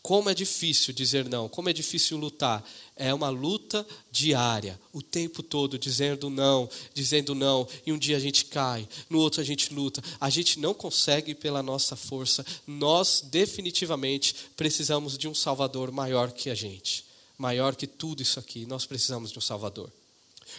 Como 0.01 0.31
é 0.31 0.35
difícil 0.35 0.95
dizer 0.95 1.29
não, 1.29 1.49
como 1.49 1.69
é 1.69 1.73
difícil 1.73 2.17
lutar. 2.17 2.65
É 2.95 3.13
uma 3.13 3.31
luta 3.31 3.85
diária, 4.13 4.81
o 4.93 5.03
tempo 5.03 5.43
todo 5.43 5.77
dizendo 5.77 6.31
não, 6.31 6.71
dizendo 6.95 7.35
não, 7.35 7.67
e 7.85 7.93
um 7.93 7.99
dia 7.99 8.17
a 8.17 8.21
gente 8.21 8.45
cai, 8.45 8.89
no 9.11 9.19
outro 9.19 9.41
a 9.41 9.45
gente 9.45 9.75
luta. 9.75 10.01
A 10.21 10.31
gente 10.31 10.61
não 10.61 10.73
consegue 10.73 11.35
pela 11.35 11.65
nossa 11.65 11.97
força. 11.97 12.47
Nós 12.65 13.25
definitivamente 13.25 14.37
precisamos 14.57 15.19
de 15.19 15.27
um 15.27 15.35
Salvador 15.35 15.91
maior 15.91 16.31
que 16.31 16.49
a 16.49 16.55
gente, 16.55 17.05
maior 17.37 17.75
que 17.75 17.89
tudo 17.89 18.23
isso 18.23 18.39
aqui. 18.39 18.67
Nós 18.67 18.87
precisamos 18.87 19.33
de 19.33 19.39
um 19.39 19.43
Salvador. 19.43 19.91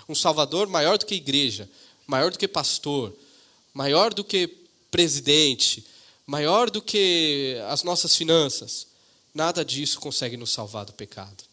Um 0.07 0.15
Salvador 0.15 0.67
maior 0.67 0.97
do 0.97 1.05
que 1.05 1.13
a 1.13 1.17
igreja, 1.17 1.69
maior 2.07 2.31
do 2.31 2.37
que 2.37 2.47
pastor, 2.47 3.13
maior 3.73 4.13
do 4.13 4.23
que 4.23 4.47
presidente, 4.91 5.85
maior 6.25 6.69
do 6.69 6.81
que 6.81 7.57
as 7.69 7.83
nossas 7.83 8.15
finanças. 8.15 8.87
Nada 9.33 9.65
disso 9.65 9.99
consegue 9.99 10.37
nos 10.37 10.51
salvar 10.51 10.85
do 10.85 10.93
pecado. 10.93 11.43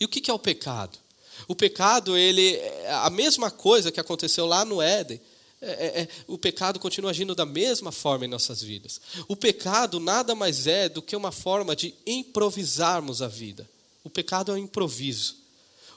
E 0.00 0.04
o 0.04 0.08
que 0.08 0.30
é 0.30 0.34
o 0.34 0.38
pecado? 0.38 0.98
O 1.46 1.54
pecado, 1.54 2.16
ele 2.16 2.54
é 2.54 2.92
a 2.92 3.10
mesma 3.10 3.50
coisa 3.50 3.92
que 3.92 4.00
aconteceu 4.00 4.46
lá 4.46 4.64
no 4.64 4.80
Éden. 4.80 5.20
É, 5.60 5.70
é, 5.70 6.02
é, 6.02 6.08
o 6.26 6.36
pecado 6.36 6.78
continua 6.78 7.10
agindo 7.10 7.34
da 7.34 7.46
mesma 7.46 7.92
forma 7.92 8.24
em 8.24 8.28
nossas 8.28 8.62
vidas. 8.62 9.00
O 9.28 9.36
pecado 9.36 9.98
nada 10.00 10.34
mais 10.34 10.66
é 10.66 10.88
do 10.88 11.02
que 11.02 11.16
uma 11.16 11.32
forma 11.32 11.74
de 11.74 11.94
improvisarmos 12.06 13.22
a 13.22 13.28
vida. 13.28 13.68
O 14.04 14.10
pecado 14.10 14.52
é 14.52 14.54
um 14.54 14.58
improviso. 14.58 15.36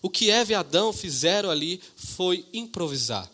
O 0.01 0.09
que 0.09 0.29
Eva 0.29 0.51
e 0.53 0.55
Adão 0.55 0.93
fizeram 0.93 1.49
ali 1.49 1.81
foi 1.95 2.45
improvisar. 2.53 3.29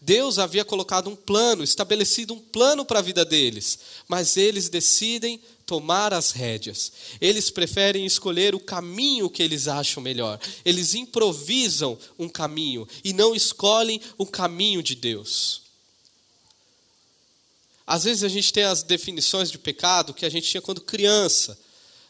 Deus 0.00 0.38
havia 0.38 0.64
colocado 0.64 1.08
um 1.08 1.16
plano, 1.16 1.62
estabelecido 1.62 2.34
um 2.34 2.38
plano 2.38 2.84
para 2.84 2.98
a 2.98 3.02
vida 3.02 3.24
deles, 3.24 3.78
mas 4.08 4.36
eles 4.36 4.68
decidem 4.68 5.40
tomar 5.64 6.14
as 6.14 6.30
rédeas. 6.30 6.92
Eles 7.20 7.50
preferem 7.50 8.06
escolher 8.06 8.54
o 8.54 8.60
caminho 8.60 9.28
que 9.28 9.42
eles 9.42 9.66
acham 9.66 10.02
melhor. 10.02 10.38
Eles 10.64 10.94
improvisam 10.94 11.98
um 12.18 12.28
caminho 12.28 12.86
e 13.04 13.12
não 13.12 13.34
escolhem 13.34 14.00
o 14.16 14.24
caminho 14.24 14.82
de 14.82 14.94
Deus. 14.94 15.62
Às 17.86 18.04
vezes 18.04 18.24
a 18.24 18.28
gente 18.28 18.52
tem 18.52 18.64
as 18.64 18.82
definições 18.82 19.50
de 19.50 19.58
pecado 19.58 20.14
que 20.14 20.26
a 20.26 20.30
gente 20.30 20.48
tinha 20.48 20.62
quando 20.62 20.80
criança. 20.80 21.58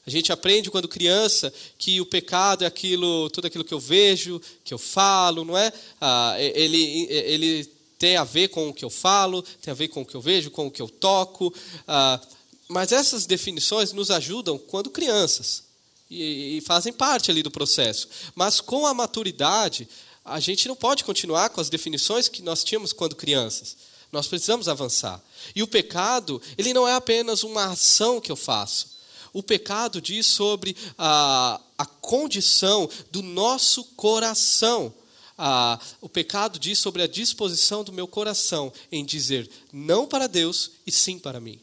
A 0.06 0.10
gente 0.10 0.32
aprende 0.32 0.70
quando 0.70 0.86
criança 0.86 1.52
que 1.76 2.00
o 2.00 2.06
pecado 2.06 2.62
é 2.62 2.66
aquilo, 2.66 3.28
tudo 3.30 3.46
aquilo 3.46 3.64
que 3.64 3.74
eu 3.74 3.80
vejo, 3.80 4.40
que 4.64 4.72
eu 4.72 4.78
falo, 4.78 5.44
não 5.44 5.58
é? 5.58 5.72
Ah, 6.00 6.36
ele, 6.38 7.08
ele 7.10 7.64
tem 7.98 8.16
a 8.16 8.22
ver 8.22 8.48
com 8.48 8.68
o 8.68 8.72
que 8.72 8.84
eu 8.84 8.90
falo, 8.90 9.42
tem 9.60 9.72
a 9.72 9.74
ver 9.74 9.88
com 9.88 10.02
o 10.02 10.06
que 10.06 10.14
eu 10.14 10.20
vejo, 10.20 10.48
com 10.52 10.68
o 10.68 10.70
que 10.70 10.80
eu 10.80 10.88
toco. 10.88 11.52
Ah, 11.88 12.20
mas 12.68 12.92
essas 12.92 13.26
definições 13.26 13.92
nos 13.92 14.12
ajudam 14.12 14.56
quando 14.56 14.90
crianças 14.90 15.64
e, 16.08 16.58
e 16.58 16.60
fazem 16.60 16.92
parte 16.92 17.32
ali 17.32 17.42
do 17.42 17.50
processo. 17.50 18.08
Mas 18.32 18.60
com 18.60 18.86
a 18.86 18.94
maturidade, 18.94 19.88
a 20.24 20.38
gente 20.38 20.68
não 20.68 20.76
pode 20.76 21.02
continuar 21.02 21.50
com 21.50 21.60
as 21.60 21.68
definições 21.68 22.28
que 22.28 22.42
nós 22.42 22.62
tínhamos 22.62 22.92
quando 22.92 23.16
crianças. 23.16 23.76
Nós 24.12 24.28
precisamos 24.28 24.68
avançar. 24.68 25.20
E 25.52 25.64
o 25.64 25.66
pecado, 25.66 26.40
ele 26.56 26.72
não 26.72 26.86
é 26.86 26.94
apenas 26.94 27.42
uma 27.42 27.72
ação 27.72 28.20
que 28.20 28.30
eu 28.30 28.36
faço 28.36 28.94
o 29.36 29.42
pecado 29.42 30.00
diz 30.00 30.24
sobre 30.24 30.74
a, 30.96 31.60
a 31.76 31.84
condição 31.84 32.88
do 33.10 33.22
nosso 33.22 33.84
coração. 33.94 34.94
Ah, 35.36 35.78
o 36.00 36.08
pecado 36.08 36.58
diz 36.58 36.78
sobre 36.78 37.02
a 37.02 37.06
disposição 37.06 37.84
do 37.84 37.92
meu 37.92 38.08
coração 38.08 38.72
em 38.90 39.04
dizer 39.04 39.46
não 39.70 40.06
para 40.06 40.26
Deus 40.26 40.70
e 40.86 40.90
sim 40.90 41.18
para 41.18 41.38
mim. 41.38 41.60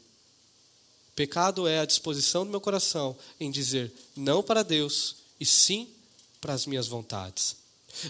O 1.10 1.16
pecado 1.16 1.68
é 1.68 1.80
a 1.80 1.86
disposição 1.86 2.46
do 2.46 2.52
meu 2.52 2.62
coração 2.62 3.18
em 3.40 3.50
dizer 3.50 3.92
não 4.16 4.44
para 4.44 4.62
Deus 4.62 5.16
e 5.40 5.46
sim 5.46 5.90
para 6.40 6.54
as 6.54 6.68
minhas 6.68 6.86
vontades. 6.86 7.56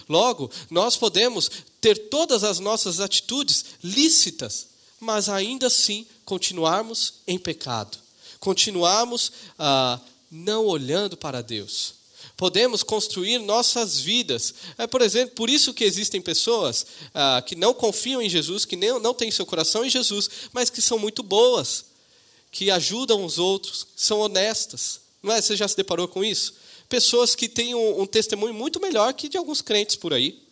Logo, 0.06 0.50
nós 0.68 0.94
podemos 0.94 1.50
ter 1.80 2.10
todas 2.10 2.44
as 2.44 2.58
nossas 2.58 3.00
atitudes 3.00 3.64
lícitas, 3.82 4.66
mas 5.00 5.30
ainda 5.30 5.68
assim 5.68 6.06
continuarmos 6.26 7.14
em 7.26 7.38
pecado 7.38 8.03
continuarmos 8.44 9.32
ah, 9.58 9.98
não 10.30 10.66
olhando 10.66 11.16
para 11.16 11.42
Deus. 11.42 11.94
Podemos 12.36 12.82
construir 12.82 13.38
nossas 13.38 13.98
vidas. 13.98 14.52
É, 14.76 14.86
por 14.86 15.00
exemplo, 15.00 15.34
por 15.34 15.48
isso 15.48 15.72
que 15.72 15.82
existem 15.82 16.20
pessoas 16.20 16.84
ah, 17.14 17.42
que 17.44 17.56
não 17.56 17.72
confiam 17.72 18.20
em 18.20 18.28
Jesus, 18.28 18.66
que 18.66 18.76
nem, 18.76 19.00
não 19.00 19.14
têm 19.14 19.30
seu 19.30 19.46
coração 19.46 19.82
em 19.82 19.88
Jesus, 19.88 20.28
mas 20.52 20.68
que 20.68 20.82
são 20.82 20.98
muito 20.98 21.22
boas, 21.22 21.86
que 22.50 22.70
ajudam 22.70 23.24
os 23.24 23.38
outros, 23.38 23.86
são 23.96 24.20
honestas. 24.20 25.00
Não 25.22 25.32
é? 25.32 25.40
Você 25.40 25.56
já 25.56 25.66
se 25.66 25.76
deparou 25.76 26.06
com 26.06 26.22
isso? 26.22 26.52
pessoas 26.86 27.34
que 27.34 27.48
têm 27.48 27.74
um, 27.74 28.02
um 28.02 28.06
testemunho 28.06 28.54
muito 28.54 28.80
melhor 28.80 29.12
que 29.14 29.28
de 29.28 29.36
alguns 29.36 29.60
crentes 29.60 29.96
por 29.96 30.12
aí. 30.12 30.43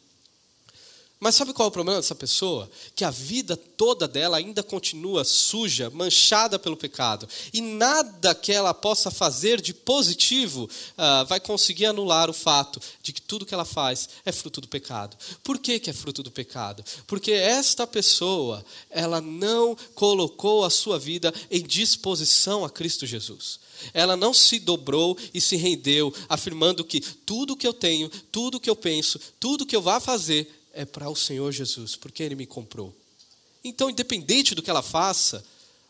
Mas 1.23 1.37
sabe 1.37 1.53
qual 1.53 1.67
é 1.67 1.69
o 1.69 1.73
problema 1.73 2.01
dessa 2.01 2.17
pessoa? 2.17 2.69
Que 2.97 3.05
a 3.05 3.11
vida 3.13 3.57
toda 3.57 4.09
dela 4.09 4.39
ainda 4.39 4.61
continua 4.61 5.23
suja, 5.23 5.89
manchada 5.89 6.59
pelo 6.59 6.77
pecado. 6.77 7.29
E 7.53 7.61
nada 7.61 8.35
que 8.35 8.51
ela 8.51 8.75
possa 8.75 9.09
fazer 9.09 9.61
de 9.61 9.73
positivo 9.73 10.65
uh, 10.65 11.25
vai 11.27 11.39
conseguir 11.39 11.87
anular 11.87 12.29
o 12.29 12.33
fato 12.33 12.83
de 13.05 13.13
que 13.13 13.23
tudo 13.23 13.47
que 13.47 13.55
ela 13.55 13.65
faz 13.65 14.09
é 14.25 14.33
fruto 14.33 14.61
do 14.61 14.67
pecado. 14.67 15.17
Por 15.45 15.61
que, 15.61 15.79
que 15.79 15.91
é 15.91 15.93
fruto 15.93 16.25
do 16.25 16.31
pecado? 16.33 16.85
Porque 17.07 17.31
esta 17.31 17.87
pessoa, 17.87 18.65
ela 18.91 19.21
não 19.21 19.77
colocou 19.95 20.65
a 20.65 20.71
sua 20.71 20.99
vida 20.99 21.33
em 21.49 21.63
disposição 21.63 22.65
a 22.65 22.69
Cristo 22.69 23.07
Jesus. 23.07 23.61
Ela 23.95 24.17
não 24.17 24.35
se 24.35 24.59
dobrou 24.59 25.17
e 25.33 25.41
se 25.41 25.55
rendeu, 25.55 26.13
afirmando 26.29 26.83
que 26.83 27.01
tudo 27.01 27.57
que 27.57 27.67
eu 27.67 27.73
tenho, 27.73 28.09
tudo 28.33 28.59
que 28.59 28.69
eu 28.69 28.75
penso, 28.75 29.21
tudo 29.39 29.65
que 29.65 29.77
eu 29.77 29.83
vá 29.83 30.01
fazer 30.01 30.62
é 30.73 30.85
para 30.85 31.09
o 31.09 31.17
Senhor 31.17 31.53
Jesus, 31.53 31.97
porque 31.97 32.23
Ele 32.23 32.35
me 32.35 32.47
comprou. 32.47 32.95
Então, 33.65 33.91
independente 33.91 34.55
do 34.55 34.63
que 34.63 34.71
ela 34.71 34.83
faça, 34.83 35.45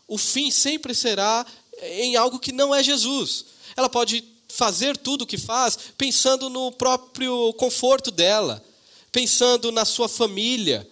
o 0.07 0.19
fim 0.19 0.51
sempre 0.51 0.95
será 0.95 1.47
em 1.81 2.17
algo 2.17 2.39
que 2.39 2.53
não 2.53 2.75
é 2.75 2.83
Jesus. 2.83 3.47
Ela 3.77 3.89
pode 3.89 4.25
fazer 4.49 4.97
tudo 4.97 5.23
o 5.23 5.27
que 5.27 5.39
faz 5.39 5.79
pensando 5.97 6.51
no 6.51 6.71
próprio 6.73 7.53
conforto 7.55 8.11
dela, 8.11 8.63
pensando 9.11 9.73
na 9.73 9.85
sua 9.85 10.09
família, 10.09 10.87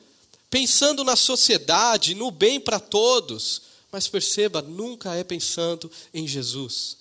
pensando 0.48 1.04
na 1.04 1.16
sociedade, 1.16 2.14
no 2.14 2.30
bem 2.30 2.58
para 2.58 2.80
todos. 2.80 3.62
Mas 3.92 4.08
perceba, 4.08 4.62
nunca 4.62 5.14
é 5.14 5.24
pensando 5.24 5.90
em 6.14 6.26
Jesus. 6.26 6.96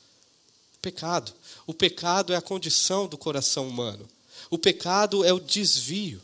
Pecado. 0.82 1.34
O 1.66 1.74
pecado 1.74 2.34
é 2.34 2.36
a 2.36 2.42
condição 2.42 3.08
do 3.08 3.18
coração 3.18 3.68
humano. 3.68 4.10
O 4.50 4.58
pecado 4.58 5.24
é 5.24 5.32
o 5.32 5.40
desvio. 5.40 6.22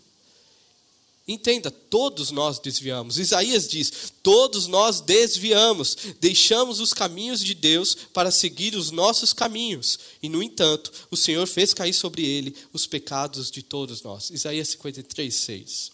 Entenda, 1.28 1.72
todos 1.72 2.30
nós 2.30 2.60
desviamos. 2.60 3.18
Isaías 3.18 3.68
diz: 3.68 4.14
todos 4.22 4.68
nós 4.68 5.02
desviamos, 5.02 5.98
deixamos 6.20 6.80
os 6.80 6.94
caminhos 6.94 7.40
de 7.40 7.56
Deus 7.56 7.96
para 8.14 8.30
seguir 8.30 8.76
os 8.76 8.92
nossos 8.92 9.34
caminhos. 9.34 9.98
E, 10.22 10.30
no 10.30 10.44
entanto, 10.44 10.92
o 11.10 11.18
Senhor 11.18 11.48
fez 11.48 11.74
cair 11.74 11.94
sobre 11.94 12.24
ele 12.24 12.56
os 12.72 12.86
pecados 12.86 13.50
de 13.50 13.64
todos 13.64 14.04
nós. 14.04 14.30
Isaías 14.30 14.70
53, 14.70 15.34
6. 15.34 15.92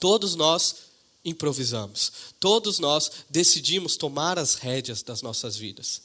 Todos 0.00 0.34
nós 0.34 0.76
improvisamos, 1.24 2.12
todos 2.40 2.80
nós 2.80 3.10
decidimos 3.30 3.96
tomar 3.96 4.36
as 4.38 4.54
rédeas 4.54 5.02
das 5.02 5.22
nossas 5.22 5.56
vidas. 5.56 6.02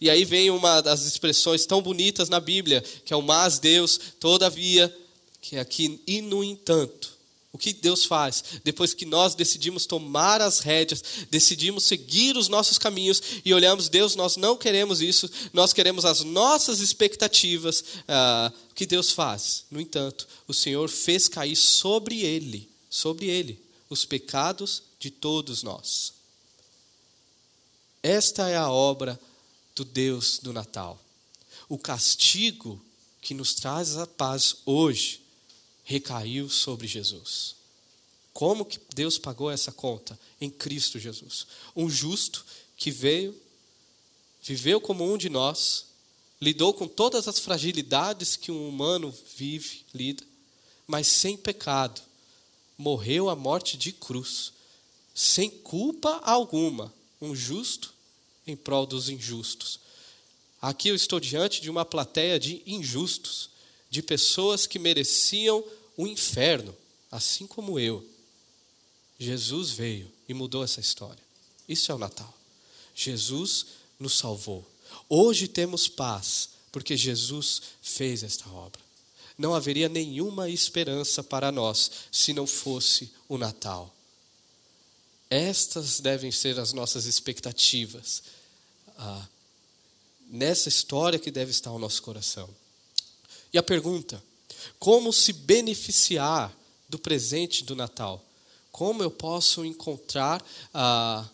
E 0.00 0.10
aí 0.10 0.24
vem 0.24 0.50
uma 0.50 0.80
das 0.80 1.04
expressões 1.04 1.64
tão 1.64 1.80
bonitas 1.80 2.28
na 2.28 2.40
Bíblia, 2.40 2.82
que 3.04 3.12
é 3.12 3.16
o 3.16 3.22
mas 3.22 3.58
Deus, 3.60 3.98
todavia, 4.18 4.94
que 5.40 5.56
é 5.56 5.60
aqui, 5.60 6.00
e 6.06 6.20
no 6.20 6.42
entanto. 6.42 7.17
O 7.50 7.56
que 7.56 7.72
Deus 7.72 8.04
faz? 8.04 8.44
Depois 8.62 8.92
que 8.92 9.06
nós 9.06 9.34
decidimos 9.34 9.86
tomar 9.86 10.40
as 10.40 10.60
rédeas, 10.60 11.02
decidimos 11.30 11.84
seguir 11.84 12.36
os 12.36 12.46
nossos 12.46 12.76
caminhos 12.76 13.22
e 13.44 13.54
olhamos, 13.54 13.88
Deus, 13.88 14.14
nós 14.14 14.36
não 14.36 14.56
queremos 14.56 15.00
isso, 15.00 15.30
nós 15.52 15.72
queremos 15.72 16.04
as 16.04 16.20
nossas 16.20 16.80
expectativas. 16.80 17.82
Ah, 18.06 18.52
o 18.70 18.74
que 18.74 18.84
Deus 18.84 19.12
faz? 19.12 19.64
No 19.70 19.80
entanto, 19.80 20.28
o 20.46 20.52
Senhor 20.52 20.90
fez 20.90 21.26
cair 21.26 21.56
sobre 21.56 22.20
ele, 22.20 22.68
sobre 22.90 23.26
ele, 23.26 23.58
os 23.88 24.04
pecados 24.04 24.82
de 24.98 25.10
todos 25.10 25.62
nós. 25.62 26.12
Esta 28.02 28.48
é 28.48 28.56
a 28.56 28.70
obra 28.70 29.18
do 29.74 29.86
Deus 29.86 30.38
do 30.38 30.52
Natal. 30.52 31.02
O 31.66 31.78
castigo 31.78 32.82
que 33.22 33.32
nos 33.32 33.54
traz 33.54 33.96
a 33.96 34.06
paz 34.06 34.56
hoje 34.66 35.20
recaiu 35.88 36.50
sobre 36.50 36.86
Jesus. 36.86 37.56
Como 38.34 38.66
que 38.66 38.78
Deus 38.94 39.16
pagou 39.16 39.50
essa 39.50 39.72
conta? 39.72 40.20
Em 40.38 40.50
Cristo 40.50 40.98
Jesus. 40.98 41.46
Um 41.74 41.88
justo 41.88 42.44
que 42.76 42.90
veio, 42.90 43.34
viveu 44.42 44.82
como 44.82 45.02
um 45.02 45.16
de 45.16 45.30
nós, 45.30 45.86
lidou 46.38 46.74
com 46.74 46.86
todas 46.86 47.26
as 47.26 47.38
fragilidades 47.38 48.36
que 48.36 48.52
um 48.52 48.68
humano 48.68 49.14
vive, 49.34 49.82
lida, 49.94 50.22
mas 50.86 51.06
sem 51.06 51.38
pecado. 51.38 52.02
Morreu 52.76 53.30
a 53.30 53.34
morte 53.34 53.78
de 53.78 53.90
cruz, 53.90 54.52
sem 55.14 55.48
culpa 55.48 56.20
alguma. 56.22 56.92
Um 57.18 57.34
justo 57.34 57.94
em 58.46 58.54
prol 58.54 58.84
dos 58.84 59.08
injustos. 59.08 59.80
Aqui 60.60 60.90
eu 60.90 60.94
estou 60.94 61.18
diante 61.18 61.62
de 61.62 61.70
uma 61.70 61.86
plateia 61.86 62.38
de 62.38 62.62
injustos, 62.66 63.48
de 63.88 64.02
pessoas 64.02 64.66
que 64.66 64.78
mereciam 64.78 65.64
o 65.98 66.06
inferno, 66.06 66.74
assim 67.10 67.46
como 67.46 67.78
eu. 67.78 68.08
Jesus 69.18 69.72
veio 69.72 70.10
e 70.28 70.32
mudou 70.32 70.62
essa 70.62 70.78
história. 70.80 71.22
Isso 71.68 71.90
é 71.90 71.94
o 71.94 71.98
Natal. 71.98 72.32
Jesus 72.94 73.66
nos 73.98 74.16
salvou. 74.16 74.64
Hoje 75.08 75.48
temos 75.48 75.88
paz, 75.88 76.50
porque 76.70 76.96
Jesus 76.96 77.60
fez 77.82 78.22
esta 78.22 78.48
obra. 78.48 78.80
Não 79.36 79.54
haveria 79.54 79.88
nenhuma 79.88 80.48
esperança 80.48 81.22
para 81.22 81.50
nós 81.50 81.90
se 82.12 82.32
não 82.32 82.46
fosse 82.46 83.10
o 83.28 83.36
Natal. 83.36 83.92
Estas 85.28 85.98
devem 85.98 86.30
ser 86.30 86.60
as 86.60 86.72
nossas 86.72 87.06
expectativas. 87.06 88.22
Ah, 88.96 89.26
nessa 90.28 90.68
história 90.68 91.18
que 91.18 91.30
deve 91.30 91.50
estar 91.50 91.72
o 91.72 91.78
nosso 91.78 92.02
coração. 92.02 92.48
E 93.52 93.58
a 93.58 93.62
pergunta: 93.62 94.22
como 94.78 95.12
se 95.12 95.32
beneficiar 95.32 96.56
do 96.88 96.98
presente 96.98 97.64
do 97.64 97.76
Natal? 97.76 98.24
Como 98.70 99.02
eu 99.02 99.10
posso 99.10 99.64
encontrar 99.64 100.44
ah, 100.72 101.26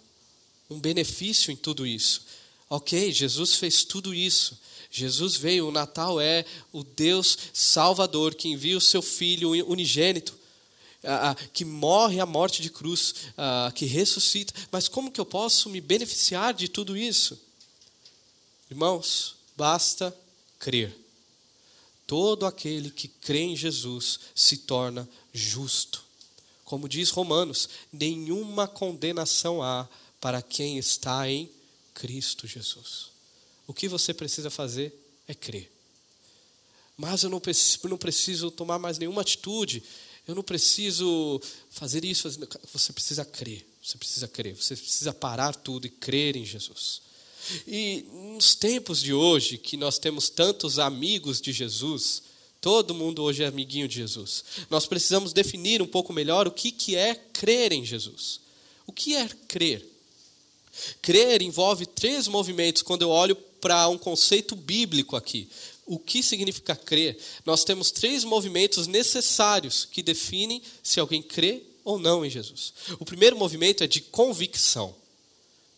um 0.71 0.79
benefício 0.79 1.51
em 1.51 1.57
tudo 1.57 1.87
isso? 1.87 2.23
Ok, 2.69 3.13
Jesus 3.13 3.55
fez 3.57 3.85
tudo 3.85 4.15
isso. 4.15 4.59
Jesus 4.91 5.37
veio, 5.37 5.69
o 5.69 5.73
Natal 5.73 6.21
é 6.21 6.45
o 6.73 6.85
Deus 6.85 7.37
Salvador 7.53 8.35
que 8.35 8.49
envia 8.49 8.79
o 8.79 8.81
seu 8.81 9.03
Filho 9.03 9.51
unigênito, 9.69 10.35
ah, 11.03 11.31
ah, 11.31 11.35
que 11.53 11.65
morre 11.65 12.21
a 12.21 12.27
morte 12.27 12.63
de 12.63 12.71
cruz, 12.71 13.15
ah, 13.37 13.71
que 13.75 13.85
ressuscita. 13.85 14.55
Mas 14.71 14.89
como 14.89 15.11
que 15.11 15.21
eu 15.21 15.27
posso 15.27 15.69
me 15.69 15.81
beneficiar 15.81 16.55
de 16.55 16.69
tudo 16.69 16.97
isso? 16.97 17.39
Irmãos, 18.71 19.37
basta 19.57 20.17
crer. 20.59 21.04
Todo 22.07 22.47
aquele 22.47 22.91
que 22.91 23.09
crê 23.09 23.41
em 23.41 23.57
Jesus 23.57 24.21
se 24.35 24.59
torna 24.59 25.09
justo. 25.33 26.05
Como 26.65 26.89
diz 26.89 27.11
Romanos, 27.11 27.69
nenhuma 27.93 28.67
condenação 28.67 29.63
há 29.63 29.89
para 30.21 30.43
quem 30.43 30.79
está 30.79 31.29
em 31.29 31.51
Cristo 31.95 32.47
Jesus. 32.47 33.11
O 33.67 33.73
que 33.73 33.89
você 33.89 34.13
precisa 34.13 34.51
fazer 34.51 34.93
é 35.27 35.35
crer. 35.35 35.71
Mas 36.97 37.23
eu 37.23 37.31
não 37.31 37.41
preciso, 37.41 37.89
não 37.89 37.99
preciso 37.99 38.51
tomar 38.51 38.79
mais 38.79 38.99
nenhuma 38.99 39.23
atitude, 39.23 39.83
eu 40.27 40.35
não 40.35 40.43
preciso 40.43 41.41
fazer 41.71 42.05
isso. 42.05 42.29
Você 42.73 42.93
precisa 42.93 43.25
crer, 43.25 43.67
você 43.83 43.99
precisa 43.99 44.29
crer, 44.29 44.55
você 44.55 44.77
precisa 44.77 45.13
parar 45.13 45.55
tudo 45.55 45.87
e 45.87 45.91
crer 45.91 46.37
em 46.37 46.45
Jesus. 46.45 47.03
E 47.67 48.07
nos 48.13 48.55
tempos 48.55 49.01
de 49.01 49.13
hoje, 49.13 49.59
que 49.59 49.77
nós 49.77 49.99
temos 49.99 50.29
tantos 50.29 50.79
amigos 50.79 51.41
de 51.41 51.53
Jesus, 51.53 52.23
todo 52.61 52.95
mundo 52.95 53.23
hoje 53.23 53.43
é 53.43 53.47
amiguinho 53.47 53.89
de 53.89 53.97
Jesus, 53.97 54.45
nós 54.71 54.87
precisamos 54.87 55.33
definir 55.33 55.83
um 55.83 55.87
pouco 55.87 56.13
melhor 56.13 56.47
o 56.47 56.53
que, 56.53 56.73
que 56.73 56.97
é 56.97 57.15
crer 57.15 57.73
em 57.73 57.85
Jesus. 57.85 58.41
O 58.87 58.93
que 58.93 59.15
é 59.15 59.29
crer? 59.49 59.87
Crer 61.01 61.43
envolve 61.43 61.87
três 61.87 62.27
movimentos 62.27 62.83
quando 62.83 63.03
eu 63.03 63.11
olho 63.11 63.37
para 63.61 63.89
um 63.89 63.97
conceito 63.97 64.57
bíblico 64.57 65.17
aqui. 65.17 65.49
O 65.87 65.99
que 65.99 66.23
significa 66.23 66.75
crer? 66.75 67.19
Nós 67.45 67.65
temos 67.65 67.91
três 67.91 68.25
movimentos 68.25 68.87
necessários 68.87 69.85
que 69.85 70.03
definem 70.03 70.63
se 70.83 70.99
alguém 70.99 71.23
crê 71.23 71.63
ou 71.85 71.99
não 71.99 72.25
em 72.25 72.31
Jesus. 72.31 72.73
O 72.99 73.05
primeiro 73.05 73.37
movimento 73.37 73.85
é 73.85 73.87
de 73.87 74.01
convicção. 74.01 74.95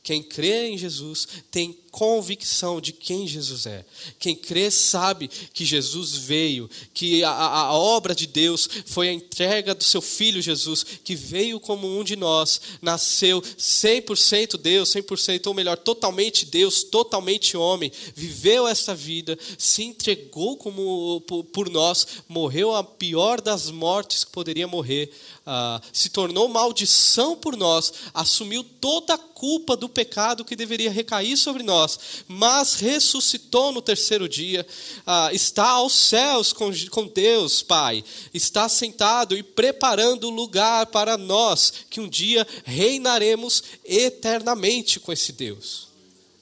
Quem 0.06 0.22
crê 0.22 0.68
em 0.68 0.78
Jesus 0.78 1.26
tem 1.50 1.76
convicção 1.96 2.78
de 2.78 2.92
quem 2.92 3.26
Jesus 3.26 3.64
é. 3.64 3.82
Quem 4.18 4.36
crê 4.36 4.70
sabe 4.70 5.28
que 5.28 5.64
Jesus 5.64 6.14
veio, 6.14 6.68
que 6.92 7.24
a, 7.24 7.30
a, 7.30 7.72
obra 7.72 8.14
de 8.14 8.26
Deus 8.26 8.68
foi 8.84 9.08
a 9.08 9.14
entrega 9.14 9.74
do 9.74 9.82
seu 9.82 10.02
Filho 10.02 10.42
Jesus, 10.42 10.84
que 11.02 11.14
veio 11.14 11.58
como 11.58 11.98
um 11.98 12.04
de 12.04 12.14
nós, 12.14 12.60
nasceu 12.82 13.40
100% 13.40 14.58
Deus, 14.58 14.90
100%, 14.90 15.46
ou 15.46 15.54
melhor, 15.54 15.78
totalmente 15.78 16.44
Deus, 16.44 16.82
totalmente 16.82 17.56
homem, 17.56 17.90
viveu 18.14 18.68
essa 18.68 18.94
vida, 18.94 19.38
se 19.56 19.82
entregou 19.82 20.58
como 20.58 21.22
por, 21.50 21.70
nós, 21.70 22.06
morreu 22.28 22.76
a 22.76 22.84
pior 22.84 23.40
das 23.40 23.70
mortes 23.70 24.22
que 24.22 24.32
poderia 24.32 24.68
morrer, 24.68 25.10
uh, 25.46 25.82
se 25.94 26.10
tornou 26.10 26.46
maldição 26.46 27.34
por 27.34 27.56
nós, 27.56 27.90
assumiu 28.12 28.62
toda 28.62 29.14
a 29.14 29.18
culpa 29.18 29.74
do 29.76 29.88
pecado 29.88 30.44
que 30.44 30.56
deveria 30.56 30.90
recair 30.90 31.36
sobre 31.36 31.62
nós, 31.62 31.85
mas 32.26 32.74
ressuscitou 32.74 33.72
no 33.72 33.82
terceiro 33.82 34.28
dia, 34.28 34.66
ah, 35.06 35.30
está 35.32 35.68
aos 35.68 35.92
céus 35.92 36.52
com, 36.52 36.70
com 36.90 37.06
Deus, 37.06 37.62
Pai, 37.62 38.04
está 38.32 38.68
sentado 38.68 39.36
e 39.36 39.42
preparando 39.42 40.30
lugar 40.30 40.86
para 40.86 41.16
nós, 41.16 41.72
que 41.90 42.00
um 42.00 42.08
dia 42.08 42.46
reinaremos 42.64 43.62
eternamente 43.84 44.98
com 45.00 45.12
esse 45.12 45.32
Deus. 45.32 45.88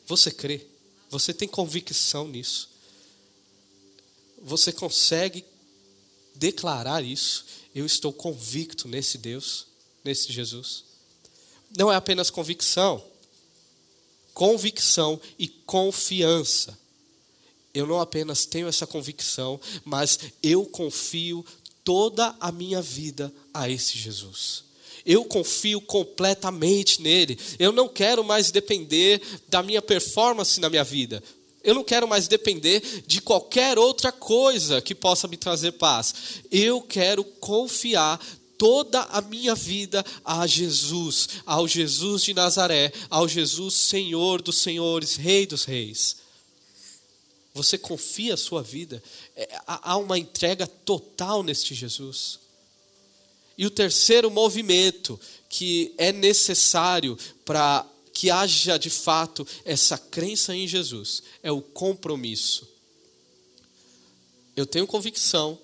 Você 0.07 0.31
crê? 0.31 0.67
Você 1.11 1.33
tem 1.33 1.49
convicção 1.49 2.29
nisso? 2.29 2.69
Você 4.43 4.73
consegue 4.73 5.45
declarar 6.35 7.03
isso? 7.03 7.47
Eu 7.75 7.87
estou 7.87 8.13
convicto 8.13 8.87
nesse 8.87 9.17
Deus, 9.17 9.67
nesse 10.05 10.33
Jesus. 10.33 10.85
Não 11.77 11.91
é 11.91 11.97
apenas 11.97 12.31
convicção, 12.31 13.03
convicção 14.35 15.21
e 15.39 15.47
confiança. 15.49 16.77
Eu 17.73 17.87
não 17.87 18.01
apenas 18.01 18.45
tenho 18.45 18.69
essa 18.69 18.87
convicção, 18.87 19.61
mas 19.85 20.19
eu 20.43 20.67
confio 20.67 21.45
toda 21.83 22.35
a 22.41 22.53
minha 22.53 22.83
vida 22.83 23.33
a 23.53 23.71
esse 23.71 23.97
Jesus. 23.97 24.65
Eu 25.07 25.25
confio 25.25 25.81
completamente 25.81 27.01
nele. 27.03 27.39
Eu 27.59 27.73
não 27.73 27.89
quero 27.89 28.25
mais 28.25 28.51
depender 28.51 29.21
da 29.49 29.63
minha 29.63 29.83
performance 29.83 30.61
na 30.61 30.71
minha 30.71 30.85
vida. 30.85 31.23
Eu 31.63 31.75
não 31.75 31.85
quero 31.85 32.07
mais 32.07 32.29
depender 32.29 32.83
de 33.07 33.21
qualquer 33.21 33.79
outra 33.79 34.13
coisa 34.13 34.81
que 34.81 34.95
possa 34.95 35.27
me 35.27 35.37
trazer 35.37 35.73
paz. 35.73 36.15
Eu 36.51 36.81
quero 36.81 37.25
confiar 37.25 38.21
toda 38.65 39.03
a 39.03 39.21
minha 39.21 39.55
vida 39.55 40.03
a 40.25 40.47
Jesus, 40.47 41.29
ao 41.45 41.69
Jesus 41.69 42.23
de 42.23 42.33
Nazaré, 42.33 42.91
ao 43.11 43.29
Jesus 43.29 43.75
Senhor 43.75 44.41
dos 44.41 44.57
Senhores, 44.57 45.17
Rei 45.17 45.47
dos 45.47 45.65
Reis. 45.65 46.17
Você 47.53 47.77
confia 47.77 48.33
a 48.33 48.39
sua 48.39 48.63
vida? 48.63 49.03
É, 49.37 49.47
há 49.67 49.99
uma 49.99 50.19
entrega 50.19 50.67
total 50.67 51.43
neste 51.43 51.75
Jesus. 51.75 52.39
E 53.59 53.67
o 53.67 53.71
terceiro 53.71 54.31
movimento 54.31 55.21
que 55.51 55.95
é 55.99 56.11
necessário 56.11 57.19
para 57.45 57.87
que 58.15 58.31
haja 58.31 58.79
de 58.79 58.89
fato 58.89 59.47
essa 59.67 59.99
crença 59.99 60.57
em 60.57 60.67
Jesus 60.67 61.23
é 61.43 61.53
o 61.53 61.61
compromisso. 61.61 62.67
Eu 64.57 64.65
tenho 64.65 64.87
convicção, 64.87 65.59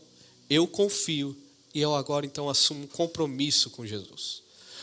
eu 0.50 0.68
confio 0.68 1.34
e 1.74 1.80
eu 1.80 1.94
agora 1.94 2.26
então 2.26 2.48
assumo 2.48 2.84
um 2.84 2.86
compromisso 2.86 3.70
com 3.70 3.86
Jesus. 3.86 4.42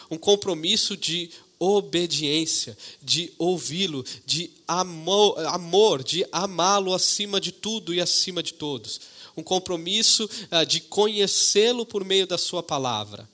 Um 0.10 0.18
compromisso 0.18 0.96
de 0.96 1.30
obediência, 1.60 2.78
de 3.02 3.32
ouvi-lo, 3.38 4.06
de 4.26 4.52
amor, 4.68 5.40
amor 5.48 6.04
de 6.04 6.26
amá-lo 6.32 6.94
acima 6.94 7.42
de 7.42 7.52
tudo 7.52 7.94
e 7.94 8.00
acima 8.00 8.42
de 8.44 8.54
todos. 8.54 9.02
Um 9.36 9.44
compromisso 9.44 10.30
uh, 10.52 10.66
de 10.66 10.82
conhecê-lo 10.82 11.86
por 11.86 12.06
meio 12.06 12.26
da 12.28 12.38
sua 12.38 12.64
palavra 12.64 13.28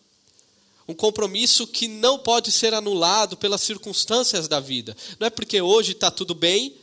um 0.88 0.94
compromisso 0.94 1.66
que 1.66 1.88
não 1.88 2.20
pode 2.20 2.52
ser 2.52 2.74
anulado 2.74 3.38
pelas 3.38 3.62
circunstâncias 3.62 4.48
da 4.48 4.60
vida. 4.60 4.96
Não 5.20 5.28
é 5.28 5.30
porque 5.30 5.62
hoje 5.62 5.94
está 5.94 6.12
tudo 6.12 6.36
bem 6.36 6.74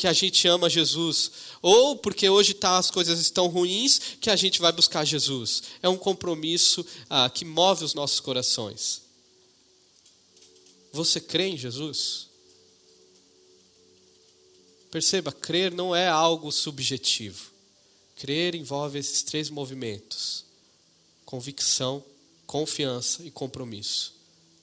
que 0.00 0.08
a 0.08 0.14
gente 0.14 0.48
ama 0.48 0.70
Jesus, 0.70 1.30
ou 1.60 1.94
porque 1.94 2.26
hoje 2.26 2.54
tá, 2.54 2.78
as 2.78 2.90
coisas 2.90 3.20
estão 3.20 3.48
ruins 3.48 4.00
que 4.18 4.30
a 4.30 4.34
gente 4.34 4.58
vai 4.58 4.72
buscar 4.72 5.04
Jesus. 5.04 5.64
É 5.82 5.90
um 5.90 5.96
compromisso 5.98 6.86
ah, 7.10 7.28
que 7.28 7.44
move 7.44 7.84
os 7.84 7.92
nossos 7.92 8.18
corações. 8.18 9.02
Você 10.90 11.20
crê 11.20 11.48
em 11.48 11.58
Jesus? 11.58 12.28
Perceba, 14.90 15.32
crer 15.32 15.70
não 15.70 15.94
é 15.94 16.08
algo 16.08 16.50
subjetivo. 16.50 17.50
Crer 18.16 18.54
envolve 18.54 18.98
esses 18.98 19.22
três 19.22 19.50
movimentos: 19.50 20.46
convicção, 21.26 22.02
confiança 22.46 23.22
e 23.22 23.30
compromisso. 23.30 24.14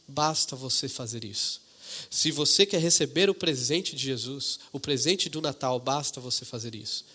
Basta 0.08 0.56
você 0.56 0.90
fazer 0.90 1.24
isso. 1.24 1.62
Se 2.10 2.32
você 2.32 2.66
quer 2.66 2.80
receber 2.80 3.30
o 3.30 3.36
presente 3.36 3.96
de 3.96 4.04
Jesus, 4.04 4.60
o 4.72 4.80
presente 4.80 5.30
do 5.30 5.42
Natal, 5.42 5.80
basta 5.80 6.20
você 6.20 6.46
fazer 6.46 6.76
isso. 6.76 7.06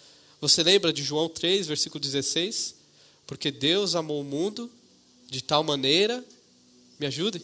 Você 0.40 0.62
lembra 0.62 0.92
de 0.92 1.02
João 1.02 1.28
3, 1.28 1.66
versículo 1.66 2.00
16? 2.00 2.74
Porque 3.26 3.50
Deus 3.50 3.94
amou 3.94 4.20
o 4.20 4.24
mundo 4.24 4.70
de 5.30 5.42
tal 5.42 5.62
maneira, 5.62 6.24
me 6.98 7.06
ajude, 7.06 7.42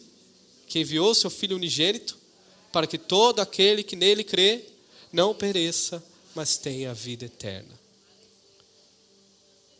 que 0.67 0.79
enviou 0.79 1.15
seu 1.15 1.29
Filho 1.29 1.55
unigênito, 1.55 2.17
para 2.71 2.85
que 2.85 2.97
todo 2.97 3.39
aquele 3.39 3.83
que 3.83 3.95
nele 3.95 4.23
crê 4.23 4.63
não 5.11 5.33
pereça, 5.33 6.03
mas 6.35 6.57
tenha 6.57 6.91
a 6.91 6.93
vida 6.93 7.25
eterna. 7.25 7.79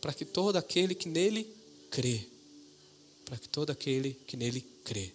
Para 0.00 0.12
que 0.12 0.24
todo 0.24 0.56
aquele 0.56 0.94
que 0.94 1.08
nele 1.08 1.46
crê 1.90 2.26
para 3.30 3.38
que 3.38 3.48
todo 3.48 3.70
aquele 3.70 4.16
que 4.26 4.36
nele 4.36 4.60
crê. 4.82 5.12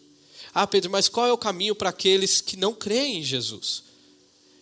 Ah, 0.58 0.65
Pedro, 0.65 0.89
mas 0.89 1.10
qual 1.10 1.28
é 1.28 1.34
o 1.34 1.38
caminho 1.38 1.76
para 1.76 1.89
aqueles 1.89 2.39
que 2.39 2.56
não 2.56 2.74
creem 2.74 3.18
em 3.18 3.24
Jesus? 3.24 3.84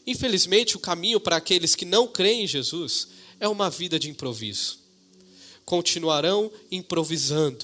Infelizmente, 0.07 0.75
o 0.75 0.79
caminho 0.79 1.19
para 1.19 1.35
aqueles 1.35 1.75
que 1.75 1.85
não 1.85 2.07
creem 2.07 2.45
em 2.45 2.47
Jesus 2.47 3.09
é 3.39 3.47
uma 3.47 3.69
vida 3.69 3.99
de 3.99 4.09
improviso. 4.09 4.79
Continuarão 5.63 6.51
improvisando, 6.71 7.63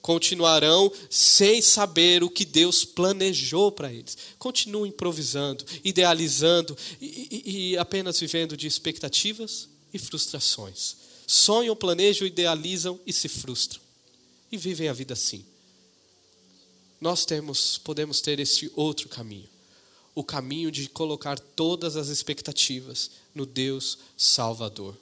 continuarão 0.00 0.90
sem 1.10 1.60
saber 1.60 2.24
o 2.24 2.30
que 2.30 2.46
Deus 2.46 2.82
planejou 2.82 3.70
para 3.70 3.92
eles. 3.92 4.16
Continuam 4.38 4.86
improvisando, 4.86 5.62
idealizando 5.84 6.74
e, 6.98 7.42
e, 7.44 7.72
e 7.72 7.76
apenas 7.76 8.18
vivendo 8.18 8.56
de 8.56 8.66
expectativas 8.66 9.68
e 9.92 9.98
frustrações. 9.98 10.96
Sonham, 11.26 11.76
planejam, 11.76 12.26
idealizam 12.26 12.98
e 13.06 13.12
se 13.12 13.28
frustram 13.28 13.82
e 14.50 14.56
vivem 14.56 14.88
a 14.88 14.94
vida 14.94 15.12
assim. 15.12 15.44
Nós 17.00 17.24
temos, 17.24 17.78
podemos 17.78 18.20
ter 18.20 18.40
este 18.40 18.70
outro 18.74 19.08
caminho, 19.08 19.48
o 20.14 20.24
caminho 20.24 20.70
de 20.70 20.88
colocar 20.88 21.38
todas 21.38 21.96
as 21.96 22.08
expectativas 22.08 23.10
no 23.34 23.44
Deus 23.44 23.98
Salvador. 24.16 24.96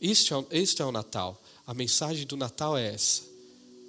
Isto 0.00 0.46
é, 0.50 0.58
isto 0.58 0.82
é 0.82 0.86
o 0.86 0.92
Natal. 0.92 1.40
A 1.66 1.74
mensagem 1.74 2.26
do 2.26 2.36
Natal 2.36 2.76
é 2.76 2.94
essa. 2.94 3.22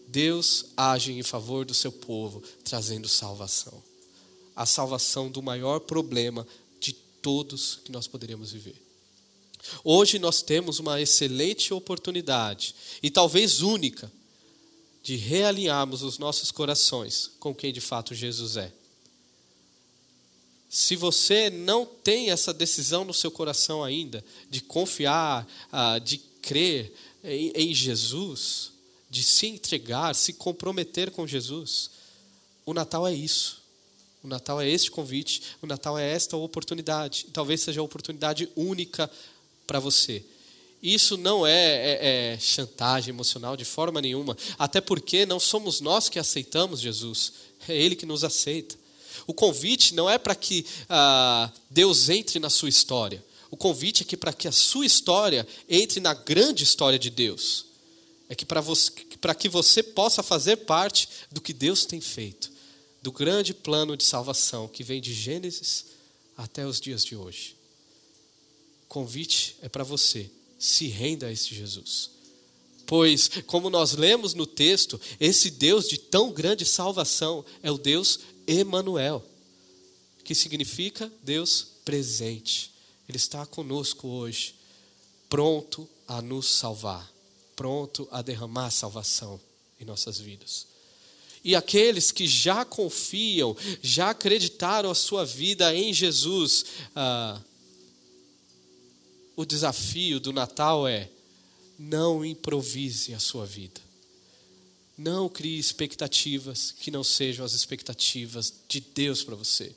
Deus 0.08 0.66
age 0.78 1.12
em 1.12 1.24
favor 1.24 1.66
do 1.66 1.74
seu 1.74 1.92
povo, 1.92 2.44
trazendo 2.64 3.08
salvação. 3.08 3.82
A 4.56 4.66
salvação 4.66 5.32
do 5.32 5.42
maior 5.42 5.80
problema 5.80 6.46
de 6.80 6.94
todos 6.94 7.80
que 7.84 7.92
nós 7.92 8.06
poderíamos 8.06 8.52
viver. 8.52 8.80
Hoje 9.84 10.20
nós 10.20 10.42
temos 10.42 10.78
uma 10.78 11.02
excelente 11.02 11.74
oportunidade, 11.74 12.76
e 13.02 13.10
talvez 13.10 13.62
única, 13.62 14.12
de 15.04 15.18
realinharmos 15.18 16.02
os 16.02 16.18
nossos 16.18 16.50
corações 16.50 17.30
com 17.40 17.54
quem 17.54 17.74
de 17.74 17.82
fato 17.82 18.16
Jesus 18.16 18.56
é. 18.56 18.72
Se 20.70 20.96
você 20.96 21.50
não 21.50 21.86
tem 21.86 22.32
essa 22.32 22.54
decisão 22.54 23.04
no 23.04 23.14
seu 23.14 23.30
coração 23.30 23.84
ainda, 23.84 24.24
de 24.50 24.62
confiar, 24.62 25.46
ah, 25.72 26.00
de 26.00 26.18
crer 26.42 26.92
em 27.24 27.74
Jesus, 27.74 28.72
de 29.10 29.22
se 29.22 29.46
entregar, 29.48 30.16
se 30.16 30.34
comprometer 30.34 31.12
com 31.12 31.28
Jesus, 31.28 31.92
o 32.66 32.74
Natal 32.74 33.06
é 33.06 33.14
isso. 33.14 33.62
O 34.24 34.28
Natal 34.28 34.60
é 34.60 34.70
este 34.70 34.90
convite, 34.90 35.44
o 35.62 35.68
Natal 35.68 36.00
é 36.00 36.10
esta 36.10 36.38
oportunidade. 36.38 37.28
Talvez 37.32 37.62
seja 37.62 37.82
a 37.82 37.84
oportunidade 37.84 38.50
única 38.56 39.12
para 39.68 39.80
você 39.80 40.26
isso 40.84 41.16
não 41.16 41.48
é, 41.48 41.54
é, 41.54 42.34
é, 42.34 42.40
chantagem 42.40 43.14
emocional 43.14 43.56
de 43.56 43.64
forma 43.64 44.02
nenhuma, 44.02 44.36
até 44.60 44.82
porque 44.82 45.26
não 45.26 45.40
somos 45.40 45.80
nós 45.80 46.10
que 46.10 46.20
aceitamos 46.20 46.82
Jesus, 46.82 47.32
é 47.70 47.74
Ele 47.74 47.96
que 47.96 48.06
nos 48.06 48.26
aceita. 48.26 48.76
O 49.26 49.34
convite 49.34 49.96
não 49.96 50.10
é 50.10 50.18
para 50.18 50.36
que 50.36 50.66
ah, 50.90 51.50
Deus 51.70 52.10
entre 52.10 52.38
na 52.38 52.50
sua 52.50 52.68
história, 52.68 53.24
o 53.50 53.56
convite 53.56 54.04
é 54.04 54.06
que 54.06 54.18
para 54.18 54.34
que 54.34 54.46
a 54.46 54.52
sua 54.52 54.86
história 54.86 55.48
entre 55.70 56.02
na 56.02 56.14
grande 56.14 56.66
história 56.66 57.00
de 57.00 57.10
Deus, 57.10 57.66
é 58.28 58.36
que 58.36 58.46
para 58.46 58.60
você, 58.60 58.92
que 58.92 59.48
você 59.48 59.82
possa 59.82 60.22
fazer 60.22 60.58
parte 60.58 61.08
do 61.32 61.40
que 61.40 61.54
Deus 61.54 61.86
tem 61.86 62.02
feito, 62.02 62.52
do 63.02 63.12
grande 63.12 63.54
plano 63.54 63.96
de 63.96 64.04
salvação 64.04 64.68
que 64.68 64.84
vem 64.84 65.00
de 65.00 65.14
Gênesis 65.14 65.86
até 66.36 66.66
os 66.66 66.82
dias 66.82 67.06
de 67.06 67.16
hoje. 67.16 67.56
O 68.84 68.88
convite 68.88 69.56
é 69.62 69.70
para 69.70 69.86
você 69.86 70.30
se 70.64 70.88
renda 70.88 71.28
a 71.28 71.32
esse 71.32 71.54
Jesus. 71.54 72.10
Pois, 72.86 73.30
como 73.46 73.70
nós 73.70 73.92
lemos 73.92 74.34
no 74.34 74.46
texto, 74.46 75.00
esse 75.20 75.52
Deus 75.52 75.90
de 75.90 75.98
tão 75.98 76.32
grande 76.32 76.64
salvação 76.64 77.44
é 77.62 77.70
o 77.70 77.78
Deus 77.78 78.22
Emanuel, 78.48 79.22
que 80.24 80.34
significa 80.34 81.12
Deus 81.22 81.68
presente. 81.84 82.72
Ele 83.10 83.18
está 83.18 83.46
conosco 83.46 84.08
hoje, 84.08 84.56
pronto 85.28 85.88
a 86.08 86.22
nos 86.22 86.48
salvar, 86.48 87.12
pronto 87.58 88.08
a 88.10 88.22
derramar 88.22 88.72
salvação 88.72 89.42
em 89.82 89.84
nossas 89.84 90.18
vidas. 90.18 90.66
E 91.44 91.58
aqueles 91.58 92.10
que 92.10 92.26
já 92.26 92.64
confiam, 92.64 93.54
já 93.82 94.12
acreditaram 94.12 94.90
a 94.90 94.96
sua 94.96 95.26
vida 95.26 95.76
em 95.76 95.94
Jesus, 95.94 96.66
ah, 96.96 97.42
o 99.36 99.46
desafio 99.46 100.20
do 100.20 100.32
Natal 100.32 100.88
é: 100.88 101.10
não 101.78 102.24
improvise 102.24 103.14
a 103.14 103.20
sua 103.20 103.46
vida. 103.46 103.82
Não 104.98 105.28
crie 105.28 105.58
expectativas 105.58 106.72
que 106.72 106.92
não 106.92 107.04
sejam 107.04 107.44
as 107.44 107.54
expectativas 107.54 108.54
de 108.68 108.80
Deus 108.80 109.24
para 109.24 109.36
você. 109.36 109.76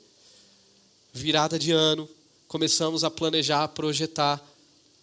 Virada 1.11 1.57
de 1.57 1.71
ano, 1.71 2.07
começamos 2.47 3.03
a 3.03 3.09
planejar, 3.09 3.67
projetar. 3.69 4.43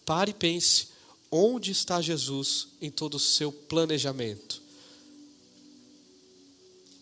Pare 0.07 0.31
e 0.31 0.35
pense: 0.35 0.89
onde 1.31 1.73
está 1.73 2.01
Jesus 2.01 2.69
em 2.81 2.91
todo 2.91 3.15
o 3.15 3.21
seu 3.21 3.51
planejamento? 3.51 4.63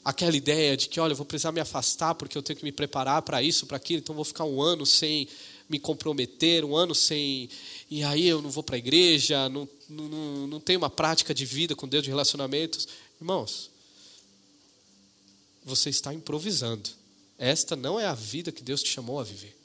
Aquela 0.05 0.37
ideia 0.37 0.77
de 0.77 0.89
que, 0.89 0.99
olha, 0.99 1.13
eu 1.13 1.17
vou 1.17 1.27
precisar 1.27 1.53
me 1.53 1.61
afastar 1.61 2.15
porque 2.17 2.37
eu 2.37 2.43
tenho 2.43 2.59
que 2.59 2.65
me 2.65 2.73
preparar 2.73 3.23
para 3.23 3.41
isso, 3.41 3.67
para 3.67 3.77
aquilo, 3.77 4.01
então 4.01 4.15
vou 4.15 4.25
ficar 4.25 4.45
um 4.45 4.61
ano 4.61 4.85
sem 4.85 5.29
me 5.69 5.79
comprometer, 5.79 6.65
um 6.65 6.77
ano 6.77 6.95
sem. 6.95 7.49
E 7.91 8.03
aí 8.03 8.27
eu 8.27 8.43
não 8.43 8.51
vou 8.51 8.63
para 8.63 8.77
a 8.77 8.79
igreja, 8.79 9.49
não, 9.49 9.69
não, 9.89 10.47
não 10.47 10.61
tenho 10.61 10.79
uma 10.79 10.91
prática 10.91 11.35
de 11.35 11.45
vida 11.45 11.75
com 11.75 11.89
Deus, 11.89 12.05
de 12.05 12.11
relacionamentos. 12.11 12.89
Irmãos, 13.21 13.71
você 15.65 15.91
está 15.91 16.13
improvisando. 16.13 16.91
Esta 17.39 17.75
não 17.75 17.99
é 17.99 18.07
a 18.07 18.15
vida 18.15 18.53
que 18.53 18.63
Deus 18.63 18.83
te 18.83 18.91
chamou 18.91 19.19
a 19.19 19.25
viver. 19.25 19.57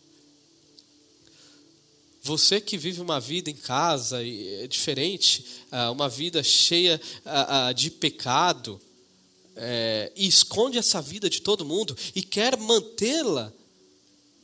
Você 2.23 2.59
que 2.59 2.77
vive 2.77 2.99
uma 2.99 3.19
vida 3.19 3.49
em 3.49 3.55
casa 3.55 4.21
é 4.21 4.67
diferente, 4.67 5.45
ah, 5.71 5.91
uma 5.91 6.09
vida 6.09 6.43
cheia 6.43 6.99
ah, 7.23 7.67
ah, 7.67 7.73
de 7.73 7.89
pecado, 7.89 8.81
é, 9.57 10.11
e 10.15 10.27
esconde 10.27 10.77
essa 10.77 11.01
vida 11.01 11.29
de 11.29 11.41
todo 11.41 11.65
mundo 11.65 11.97
e 12.13 12.21
quer 12.21 12.55
mantê-la, 12.57 13.51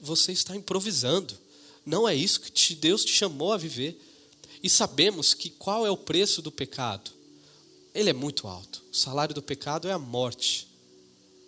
você 0.01 0.31
está 0.31 0.55
improvisando. 0.55 1.37
Não 1.86 2.07
é 2.07 2.15
isso 2.15 2.39
que 2.39 2.75
Deus 2.75 3.03
te 3.03 3.11
chamou 3.11 3.51
a 3.51 3.57
viver. 3.57 3.99
E 4.61 4.69
sabemos 4.69 5.34
que 5.34 5.49
qual 5.49 5.86
é 5.86 5.91
o 5.91 5.97
preço 5.97 6.41
do 6.41 6.51
pecado? 6.51 7.11
Ele 7.93 8.09
é 8.09 8.13
muito 8.13 8.47
alto. 8.47 8.81
O 8.91 8.95
salário 8.95 9.36
do 9.36 9.41
pecado 9.41 9.88
é 9.88 9.91
a 9.91 9.99
morte, 9.99 10.67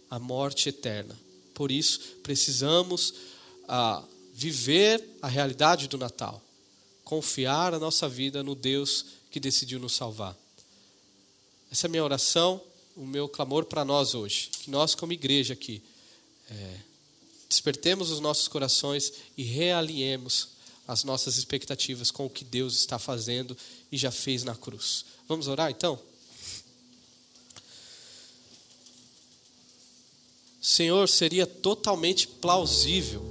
a 0.09 0.19
morte 0.19 0.69
eterna. 0.69 1.17
Por 1.53 1.71
isso, 1.71 1.99
precisamos 2.21 3.13
ah, 3.67 4.03
viver 4.33 5.03
a 5.21 5.27
realidade 5.27 5.87
do 5.87 5.97
Natal, 5.97 6.41
confiar 7.03 7.73
a 7.73 7.79
nossa 7.79 8.09
vida 8.09 8.43
no 8.43 8.53
Deus 8.53 9.05
que 9.31 9.39
decidiu 9.39 9.79
nos 9.79 9.95
salvar. 9.95 10.37
Essa 11.71 11.87
é 11.87 11.89
a 11.89 11.91
minha 11.91 12.03
oração, 12.03 12.61
o 12.95 13.05
meu 13.05 13.27
clamor 13.27 13.65
para 13.65 13.85
nós 13.85 14.13
hoje. 14.13 14.49
Que 14.61 14.69
nós, 14.69 14.93
como 14.93 15.13
igreja 15.13 15.53
aqui, 15.53 15.81
é, 16.49 16.77
despertemos 17.55 18.11
os 18.11 18.19
nossos 18.19 18.49
corações 18.49 19.13
e 19.37 19.43
realinhemos 19.43 20.49
as 20.85 21.05
nossas 21.05 21.37
expectativas 21.37 22.11
com 22.11 22.25
o 22.25 22.29
que 22.29 22.43
Deus 22.43 22.75
está 22.75 22.99
fazendo 22.99 23.57
e 23.89 23.97
já 23.97 24.11
fez 24.11 24.43
na 24.43 24.53
cruz. 24.53 25.05
Vamos 25.27 25.47
orar 25.47 25.71
então? 25.71 25.97
Senhor, 30.61 31.07
seria 31.07 31.47
totalmente 31.47 32.27
plausível 32.27 33.23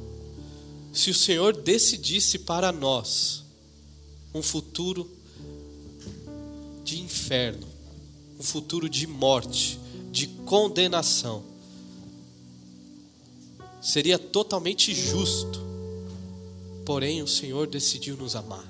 se 0.93 1.11
o 1.11 1.15
Senhor 1.15 1.55
decidisse 1.55 2.39
para 2.39 2.73
nós 2.73 3.43
um 4.33 4.43
futuro 4.43 5.11
de 6.83 6.99
inferno, 7.01 7.69
um 8.39 8.43
futuro 8.43 8.89
de 8.89 9.07
morte, 9.07 9.79
de 10.11 10.29
condenação 10.29 11.54
seria 13.85 14.19
totalmente 14.19 14.95
justo. 14.95 15.63
Porém, 16.87 17.23
o 17.23 17.29
Senhor 17.29 17.67
decidiu 17.67 18.17
nos 18.17 18.35
amar. 18.35 18.67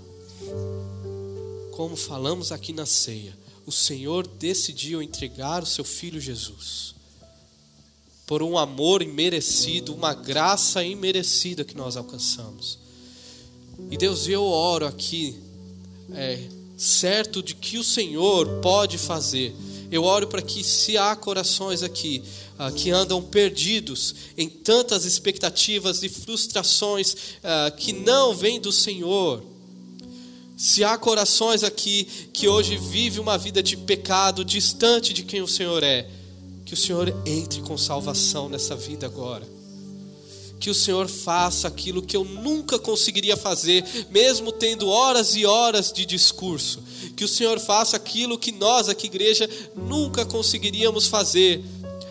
Como 1.71 1.97
falamos 1.97 2.51
aqui 2.51 2.73
na 2.73 2.85
ceia, 2.85 3.37
o 3.65 3.71
Senhor 3.73 4.27
decidiu 4.27 5.01
entregar 5.01 5.63
o 5.63 5.67
seu 5.67 5.85
filho 5.85 6.21
Jesus. 6.21 6.95
Por 8.27 8.43
um 8.43 8.59
amor 8.59 9.03
imerecido, 9.03 9.95
uma 9.95 10.15
graça 10.15 10.83
imerecida 10.83 11.65
que 11.65 11.77
nós 11.77 11.97
alcançamos. 11.97 12.79
E 13.91 13.97
Deus, 13.97 14.29
eu 14.29 14.43
oro 14.43 14.87
aqui, 14.87 15.39
é, 16.13 16.49
certo 16.77 17.43
de 17.43 17.55
que 17.55 17.79
o 17.79 17.85
Senhor 17.85 18.61
pode 18.61 18.99
fazer. 18.99 19.55
Eu 19.95 20.03
oro 20.03 20.27
para 20.27 20.43
que, 20.43 20.65
se 20.65 20.99
há 20.99 21.15
corações 21.15 21.85
aqui 21.85 22.21
ah, 22.59 22.73
que 22.73 22.91
andam 22.91 23.23
perdidos 23.23 24.13
em 24.37 24.49
tantas 24.49 25.05
expectativas 25.05 26.03
e 26.03 26.09
frustrações 26.09 27.15
ah, 27.45 27.71
que 27.71 27.93
não 27.93 28.35
vêm 28.35 28.61
do 28.61 28.73
Senhor. 28.73 29.41
Se 30.57 30.83
há 30.83 30.99
corações 30.99 31.63
aqui 31.63 32.09
que 32.33 32.49
hoje 32.49 32.77
vivem 32.77 33.21
uma 33.21 33.39
vida 33.39 33.63
de 33.63 33.77
pecado 33.77 34.45
distante 34.45 35.13
de 35.13 35.23
quem 35.23 35.43
o 35.43 35.47
Senhor 35.47 35.85
é, 35.85 36.11
que 36.65 36.75
o 36.75 36.77
Senhor 36.77 37.15
entre 37.25 37.61
com 37.61 37.79
salvação 37.79 38.49
nessa 38.49 38.75
vida 38.75 39.07
agora. 39.07 39.47
Que 40.59 40.71
o 40.71 40.75
Senhor 40.75 41.07
faça 41.07 41.69
aquilo 41.69 42.03
que 42.03 42.17
eu 42.17 42.25
nunca 42.25 42.81
conseguiria 42.81 43.37
fazer, 43.37 43.85
mesmo 44.11 44.51
tendo 44.51 44.89
horas 44.89 45.37
e 45.37 45.47
horas 45.47 45.93
de 45.93 46.05
discurso. 46.05 46.83
Que 47.17 47.25
o 47.25 47.29
Senhor 47.29 47.59
faça 47.61 47.97
aquilo 47.97 48.39
que 48.39 48.53
nós, 48.53 48.89
aqui, 48.89 49.07
igreja, 49.07 49.49
nunca 49.75 50.25
conseguiríamos 50.25 51.07
fazer, 51.07 51.65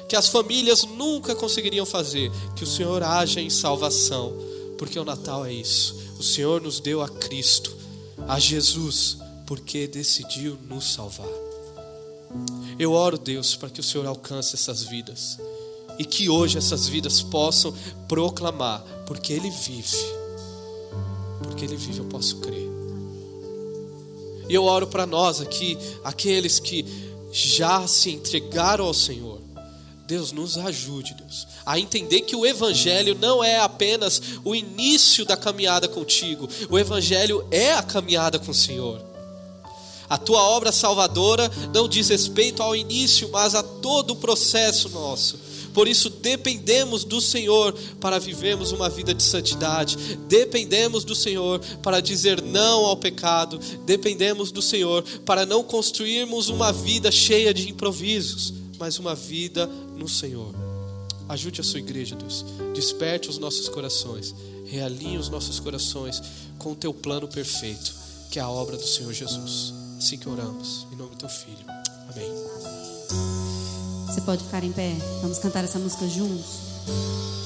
que 0.08 0.16
as 0.16 0.28
famílias 0.28 0.84
nunca 0.84 1.36
conseguiriam 1.36 1.86
fazer, 1.86 2.32
que 2.56 2.64
o 2.64 2.68
Senhor 2.68 3.04
haja 3.04 3.42
em 3.42 3.50
salvação, 3.50 4.34
porque 4.78 5.00
o 5.00 5.06
Natal 5.06 5.46
é 5.46 5.52
isso. 5.52 5.96
O 6.20 6.24
Senhor 6.24 6.62
nos 6.62 6.80
deu 6.80 7.02
a 7.02 7.10
Cristo, 7.10 7.76
a 8.28 8.40
Jesus, 8.40 9.18
porque 9.46 9.88
decidiu 9.88 10.58
nos 10.70 10.94
salvar. 10.94 11.28
Eu 12.80 12.94
oro, 12.94 13.18
Deus, 13.18 13.56
para 13.56 13.70
que 13.70 13.80
o 13.80 13.84
Senhor 13.84 14.08
alcance 14.08 14.56
essas 14.56 14.84
vidas 14.84 15.38
e 16.00 16.06
que 16.06 16.30
hoje 16.30 16.58
essas 16.58 16.88
vidas 16.88 17.22
possam 17.22 17.74
proclamar, 18.08 18.84
porque 19.06 19.34
Ele 19.34 19.50
vive. 19.50 19.98
Porque 21.44 21.66
Ele 21.66 21.76
vive, 21.76 22.00
eu 22.00 22.06
posso 22.06 22.38
crer. 22.38 22.73
E 24.48 24.54
eu 24.54 24.64
oro 24.66 24.88
para 24.88 25.06
nós 25.06 25.42
aqui, 25.42 25.78
aqueles 26.04 26.60
que 26.60 26.86
já 27.32 27.88
se 27.88 28.12
entregaram 28.12 28.86
ao 28.86 28.94
Senhor, 28.94 29.42
Deus 30.06 30.32
nos 30.32 30.58
ajude, 30.58 31.14
Deus, 31.14 31.48
a 31.66 31.80
entender 31.80 32.22
que 32.22 32.36
o 32.36 32.46
Evangelho 32.46 33.16
não 33.16 33.44
é 33.44 33.60
apenas 33.60 34.22
o 34.44 34.54
início 34.54 35.26
da 35.26 35.38
caminhada 35.38 35.88
contigo, 35.88 36.48
o 36.70 36.78
Evangelho 36.78 37.48
é 37.50 37.74
a 37.74 37.82
caminhada 37.82 38.38
com 38.38 38.52
o 38.52 38.56
Senhor. 38.56 39.02
A 40.10 40.18
tua 40.18 40.44
obra 40.44 40.72
salvadora 40.72 41.50
não 41.74 41.88
diz 41.88 42.10
respeito 42.10 42.62
ao 42.62 42.76
início, 42.76 43.30
mas 43.32 43.56
a 43.56 43.64
todo 43.64 44.12
o 44.12 44.16
processo 44.16 44.90
nosso. 44.90 45.40
Por 45.74 45.88
isso 45.88 46.10
dependemos 46.10 47.04
do 47.04 47.20
Senhor 47.20 47.74
para 48.00 48.20
vivermos 48.20 48.72
uma 48.72 48.90
vida 48.90 49.14
de 49.14 49.24
santidade. 49.24 49.98
Dependemos 50.28 51.04
do 51.04 51.16
Senhor 51.16 51.60
para 51.82 52.00
dizer 52.00 52.42
não 52.42 52.86
ao 52.86 52.98
pecado. 52.98 53.60
Dependemos 53.86 54.52
do 54.52 54.62
Senhor 54.62 55.04
para 55.26 55.46
não 55.46 55.64
construirmos 55.64 56.50
uma 56.50 56.72
vida 56.72 57.12
cheia 57.12 57.54
de 57.54 57.70
improvisos, 57.70 58.54
mas 58.78 59.00
uma 59.00 59.16
vida 59.16 59.66
no 59.98 60.08
Senhor. 60.08 60.54
Ajude 61.28 61.62
a 61.62 61.64
sua 61.64 61.80
igreja, 61.80 62.16
Deus. 62.16 62.46
Desperte 62.74 63.30
os 63.30 63.38
nossos 63.38 63.70
corações. 63.70 64.36
Realinhe 64.66 65.18
os 65.18 65.30
nossos 65.30 65.60
corações 65.60 66.22
com 66.58 66.72
o 66.72 66.76
teu 66.76 66.94
plano 66.94 67.28
perfeito, 67.28 67.94
que 68.32 68.40
é 68.40 68.42
a 68.42 68.50
obra 68.50 68.78
do 68.78 68.86
Senhor 68.86 69.14
Jesus. 69.14 69.74
Assim 69.98 70.18
que 70.18 70.28
oramos, 70.28 70.86
em 70.92 70.96
nome 70.96 71.12
do 71.12 71.18
teu 71.18 71.30
filho. 71.30 71.66
Amém. 72.10 72.83
Você 74.14 74.22
pode 74.22 74.44
ficar 74.44 74.64
em 74.64 74.72
pé. 74.72 74.96
Vamos 75.24 75.40
cantar 75.40 75.64
essa 75.64 75.80
música 75.80 76.08
juntos. 76.08 77.43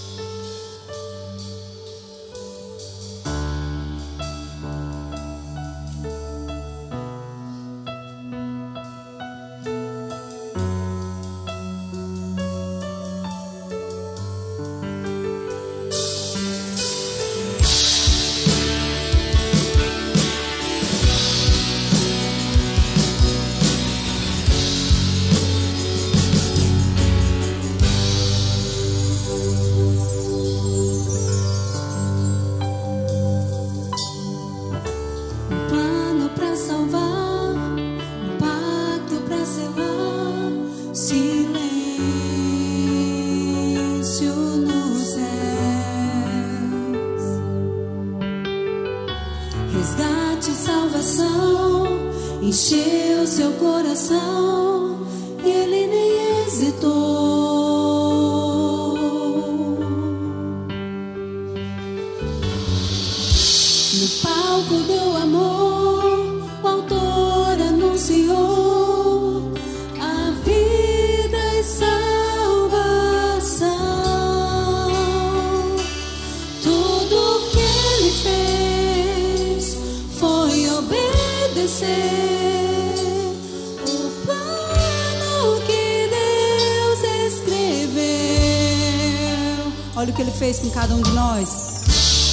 Olha 89.98 90.12
o 90.12 90.14
que 90.14 90.22
ele 90.22 90.30
fez 90.30 90.60
com 90.60 90.70
cada 90.70 90.94
um 90.94 91.02
de 91.02 91.10
nós. 91.10 91.50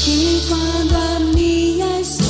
E 0.07 0.47
quando 0.49 0.95
a 0.95 1.19
minha 1.35 1.99
história 1.99 2.24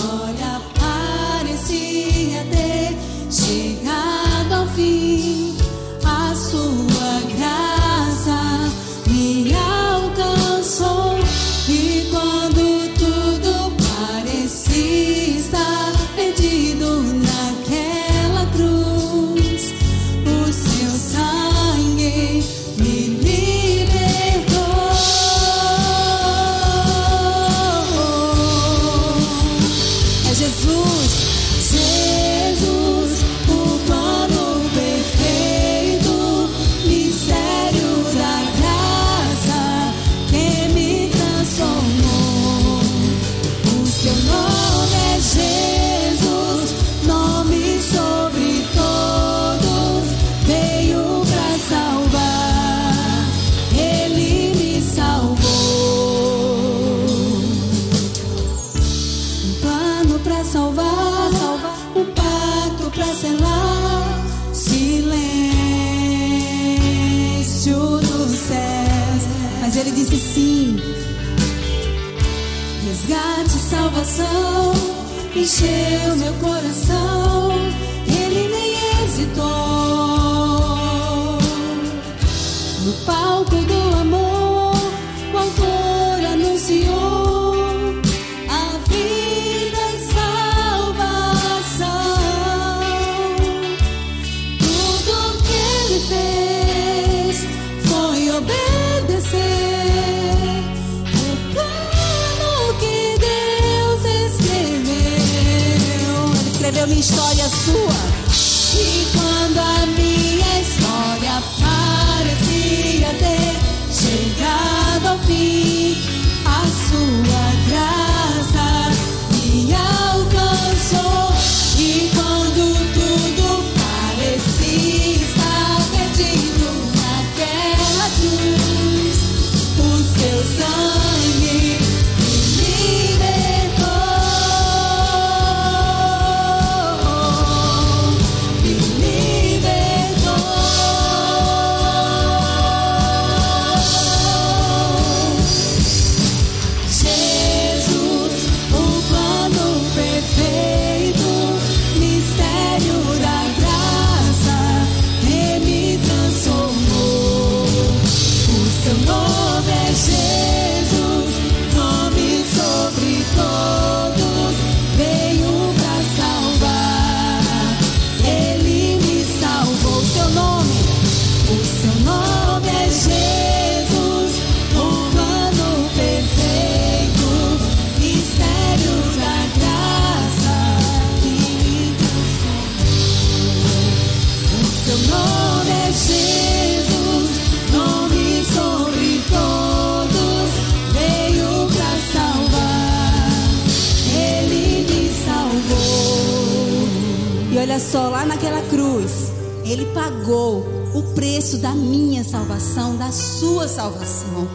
salvação, 202.35 202.97
da 202.97 203.13
sua 203.13 203.69
salvação. 203.69 204.49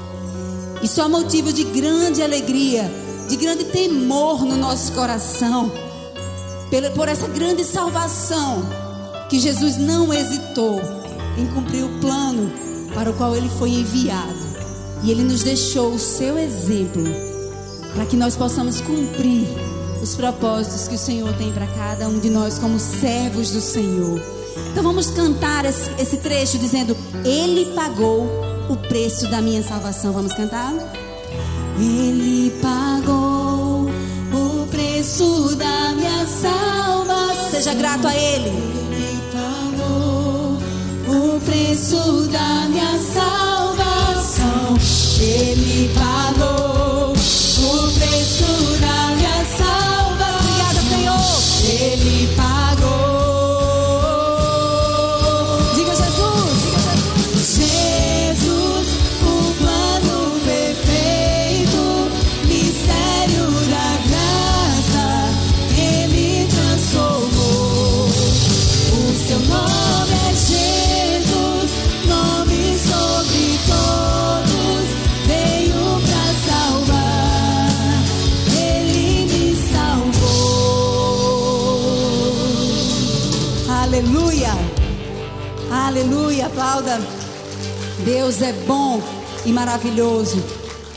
Isso 0.83 0.99
é 0.99 1.07
motivo 1.07 1.53
de 1.53 1.63
grande 1.63 2.21
alegria, 2.21 2.91
de 3.29 3.37
grande 3.37 3.63
temor 3.65 4.43
no 4.43 4.57
nosso 4.57 4.91
coração, 4.91 5.71
por 6.93 7.07
essa 7.07 7.27
grande 7.29 7.63
salvação 7.63 8.65
que 9.29 9.39
Jesus 9.39 9.77
não 9.77 10.13
hesitou 10.13 10.81
em 11.37 11.47
cumprir 11.47 11.85
o 11.85 11.99
plano 11.99 12.51
para 12.93 13.09
o 13.09 13.13
qual 13.13 13.33
ele 13.33 13.49
foi 13.57 13.69
enviado. 13.69 14.49
E 15.01 15.11
ele 15.11 15.23
nos 15.23 15.43
deixou 15.43 15.93
o 15.93 15.99
seu 15.99 16.37
exemplo 16.37 17.03
para 17.93 18.05
que 18.05 18.17
nós 18.17 18.35
possamos 18.35 18.81
cumprir 18.81 19.47
os 20.03 20.15
propósitos 20.15 20.89
que 20.89 20.95
o 20.95 20.99
Senhor 20.99 21.33
tem 21.37 21.53
para 21.53 21.67
cada 21.67 22.09
um 22.09 22.19
de 22.19 22.29
nós 22.29 22.59
como 22.59 22.77
servos 22.77 23.51
do 23.51 23.61
Senhor. 23.61 24.38
Então 24.71 24.83
vamos 24.83 25.09
cantar 25.09 25.65
esse, 25.65 26.17
trecho 26.17 26.57
dizendo: 26.57 26.95
Ele 27.25 27.73
pagou 27.75 28.27
o 28.69 28.75
preço 28.75 29.27
da 29.27 29.41
minha 29.41 29.63
salvação. 29.63 30.13
Vamos 30.13 30.33
cantar? 30.33 30.73
Ele 31.77 32.51
pagou 32.61 33.89
o 34.33 34.67
preço 34.69 35.55
da 35.55 35.93
minha 35.95 36.25
salvação. 36.25 37.49
Seja 37.51 37.73
grato 37.73 38.07
a 38.07 38.15
Ele. 38.15 38.49
Ele 38.49 39.21
pagou 39.33 40.57
o 41.07 41.39
preço 41.41 42.27
da 42.27 42.67
minha 42.69 42.97
salvação. 42.99 44.77
Ele 45.19 45.91
pagou. 45.93 46.38
Deus 88.09 88.41
é 88.41 88.51
bom 88.51 88.99
e 89.45 89.51
maravilhoso. 89.51 90.43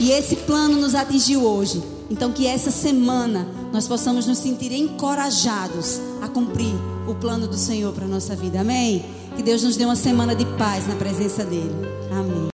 E 0.00 0.10
esse 0.12 0.34
plano 0.34 0.78
nos 0.78 0.94
atingiu 0.94 1.44
hoje. 1.44 1.82
Então, 2.10 2.32
que 2.32 2.46
essa 2.46 2.70
semana 2.70 3.46
nós 3.70 3.86
possamos 3.86 4.26
nos 4.26 4.38
sentir 4.38 4.72
encorajados 4.72 6.00
a 6.22 6.28
cumprir 6.28 6.74
o 7.06 7.14
plano 7.14 7.46
do 7.46 7.56
Senhor 7.58 7.92
para 7.92 8.06
a 8.06 8.08
nossa 8.08 8.34
vida. 8.34 8.60
Amém? 8.60 9.04
Que 9.36 9.42
Deus 9.42 9.62
nos 9.62 9.76
dê 9.76 9.84
uma 9.84 9.94
semana 9.94 10.34
de 10.34 10.46
paz 10.56 10.88
na 10.88 10.94
presença 10.94 11.44
dEle. 11.44 11.70
Amém. 12.10 12.50